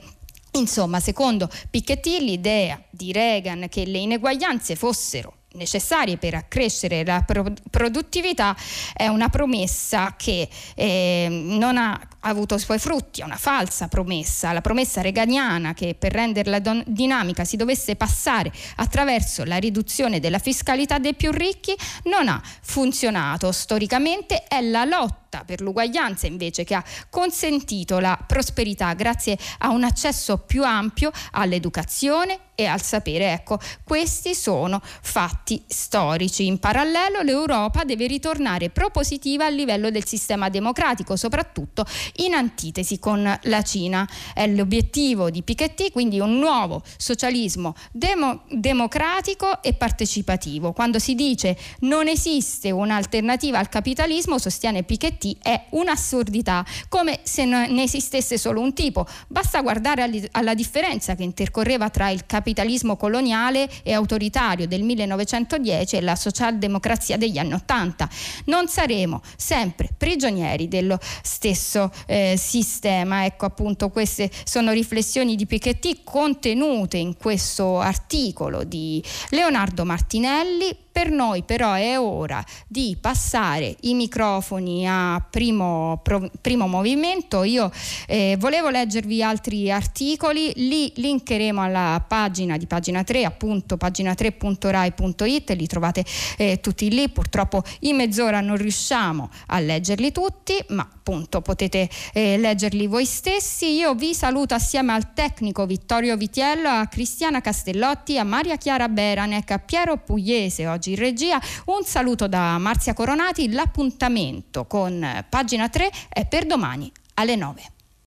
Insomma, 0.53 0.99
secondo 0.99 1.49
Piketty, 1.69 2.19
l'idea 2.19 2.81
di 2.89 3.11
Reagan 3.11 3.67
che 3.69 3.85
le 3.85 3.99
ineguaglianze 3.99 4.75
fossero 4.75 5.35
necessarie 5.53 6.17
per 6.17 6.35
accrescere 6.35 7.03
la 7.03 7.23
pro- 7.25 7.53
produttività 7.69 8.55
è 8.93 9.07
una 9.07 9.29
promessa 9.29 10.15
che 10.17 10.47
eh, 10.75 11.27
non 11.29 11.77
ha 11.77 11.99
avuto 12.21 12.55
i 12.55 12.59
suoi 12.59 12.77
frutti, 12.77 13.21
è 13.21 13.23
una 13.23 13.37
falsa 13.37 13.87
promessa, 13.87 14.51
la 14.51 14.61
promessa 14.61 15.01
reganiana 15.01 15.73
che 15.73 15.95
per 15.97 16.11
renderla 16.11 16.59
don- 16.59 16.83
dinamica 16.85 17.43
si 17.43 17.57
dovesse 17.57 17.95
passare 17.95 18.51
attraverso 18.75 19.43
la 19.43 19.57
riduzione 19.57 20.19
della 20.19 20.39
fiscalità 20.39 20.99
dei 20.99 21.15
più 21.15 21.31
ricchi 21.31 21.75
non 22.03 22.27
ha 22.27 22.41
funzionato. 22.61 23.51
Storicamente 23.51 24.43
è 24.43 24.61
la 24.61 24.85
lotta 24.85 25.43
per 25.45 25.61
l'uguaglianza 25.61 26.27
invece 26.27 26.63
che 26.63 26.75
ha 26.75 26.83
consentito 27.09 27.99
la 27.99 28.19
prosperità 28.25 28.93
grazie 28.93 29.37
a 29.59 29.69
un 29.69 29.83
accesso 29.83 30.37
più 30.37 30.63
ampio 30.63 31.11
all'educazione 31.31 32.39
e 32.61 32.65
al 32.65 32.81
sapere. 32.81 33.31
Ecco, 33.31 33.59
questi 33.83 34.35
sono 34.35 34.81
fatti 34.83 35.63
storici. 35.67 36.45
In 36.45 36.59
parallelo 36.59 37.21
l'Europa 37.21 37.83
deve 37.83 38.07
ritornare 38.07 38.69
propositiva 38.69 39.45
a 39.45 39.49
livello 39.49 39.89
del 39.89 40.05
sistema 40.05 40.49
democratico, 40.49 41.15
soprattutto 41.15 41.85
in 42.17 42.33
antitesi 42.33 42.99
con 42.99 43.39
la 43.41 43.61
Cina. 43.63 44.07
È 44.33 44.47
l'obiettivo 44.47 45.29
di 45.29 45.41
Piketty, 45.41 45.91
quindi 45.91 46.19
un 46.19 46.37
nuovo 46.37 46.83
socialismo 46.97 47.75
demo- 47.91 48.43
democratico 48.49 49.61
e 49.63 49.73
partecipativo. 49.73 50.73
Quando 50.73 50.99
si 50.99 51.15
dice 51.15 51.57
non 51.79 52.07
esiste 52.07 52.71
un'alternativa 52.71 53.57
al 53.57 53.69
capitalismo, 53.69 54.37
sostiene 54.37 54.83
Piketty, 54.83 55.37
è 55.41 55.65
un'assurdità, 55.71 56.65
come 56.89 57.19
se 57.23 57.45
ne 57.45 57.83
esistesse 57.83 58.37
solo 58.37 58.61
un 58.61 58.73
tipo. 58.73 59.05
Basta 59.27 59.61
guardare 59.61 60.29
alla 60.31 60.53
differenza 60.53 61.15
che 61.15 61.23
intercorreva 61.23 61.89
tra 61.89 62.09
il 62.09 62.25
capitalismo 62.25 62.49
coloniale 62.97 63.69
e 63.83 63.93
autoritario 63.93 64.67
del 64.67 64.83
1910 64.83 65.95
e 65.95 66.01
la 66.01 66.15
socialdemocrazia 66.15 67.17
degli 67.17 67.37
anni 67.37 67.53
Ottanta. 67.53 68.09
Non 68.45 68.67
saremo 68.67 69.21
sempre 69.35 69.89
prigionieri 69.95 70.67
dello 70.67 70.97
stesso 71.21 71.91
eh, 72.05 72.35
sistema. 72.37 73.25
Ecco 73.25 73.45
appunto 73.45 73.89
queste 73.89 74.29
sono 74.43 74.71
riflessioni 74.71 75.35
di 75.35 75.45
Piketty 75.45 76.01
contenute 76.03 76.97
in 76.97 77.17
questo 77.17 77.79
articolo 77.79 78.63
di 78.63 79.03
Leonardo 79.29 79.85
Martinelli 79.85 80.75
per 80.91 81.09
noi 81.09 81.43
però 81.43 81.73
è 81.73 81.99
ora 81.99 82.43
di 82.67 82.97
passare 82.99 83.75
i 83.81 83.93
microfoni 83.93 84.87
a 84.87 85.25
primo, 85.29 85.99
pro, 86.03 86.29
primo 86.41 86.67
movimento. 86.67 87.43
Io 87.43 87.71
eh, 88.07 88.35
volevo 88.37 88.69
leggervi 88.69 89.23
altri 89.23 89.71
articoli, 89.71 90.51
li 90.55 90.91
linkeremo 90.95 91.61
alla 91.61 92.03
pagina 92.05 92.57
di 92.57 92.67
pagina 92.67 93.03
3, 93.03 93.25
appunto 93.25 93.77
pagina3.rai.it, 93.77 95.51
li 95.51 95.67
trovate 95.67 96.03
eh, 96.37 96.59
tutti 96.59 96.89
lì. 96.89 97.09
Purtroppo 97.09 97.63
in 97.81 97.95
mezz'ora 97.95 98.41
non 98.41 98.57
riusciamo 98.57 99.29
a 99.47 99.59
leggerli 99.59 100.11
tutti, 100.11 100.53
ma 100.69 100.81
appunto 100.81 101.41
potete 101.41 101.89
eh, 102.13 102.37
leggerli 102.37 102.87
voi 102.87 103.05
stessi. 103.05 103.73
Io 103.73 103.93
vi 103.95 104.13
saluto 104.13 104.53
assieme 104.53 104.93
al 104.93 105.13
tecnico 105.13 105.65
Vittorio 105.65 106.17
Vitiello, 106.17 106.69
a 106.69 106.87
Cristiana 106.87 107.41
Castellotti, 107.41 108.17
a 108.17 108.23
Maria 108.23 108.57
Chiara 108.57 108.87
Beranec, 108.87 109.51
a 109.51 109.59
Piero 109.59 109.97
Pugliese 109.97 110.67
oggi 110.81 110.91
in 110.91 110.97
regia. 110.97 111.39
Un 111.65 111.83
saluto 111.83 112.27
da 112.27 112.57
Marzia 112.57 112.95
Coronati, 112.95 113.51
l'appuntamento 113.51 114.65
con 114.65 115.25
pagina 115.29 115.69
3 115.69 115.91
è 116.09 116.25
per 116.25 116.47
domani 116.47 116.91
alle 117.13 117.35
9. 117.35 117.61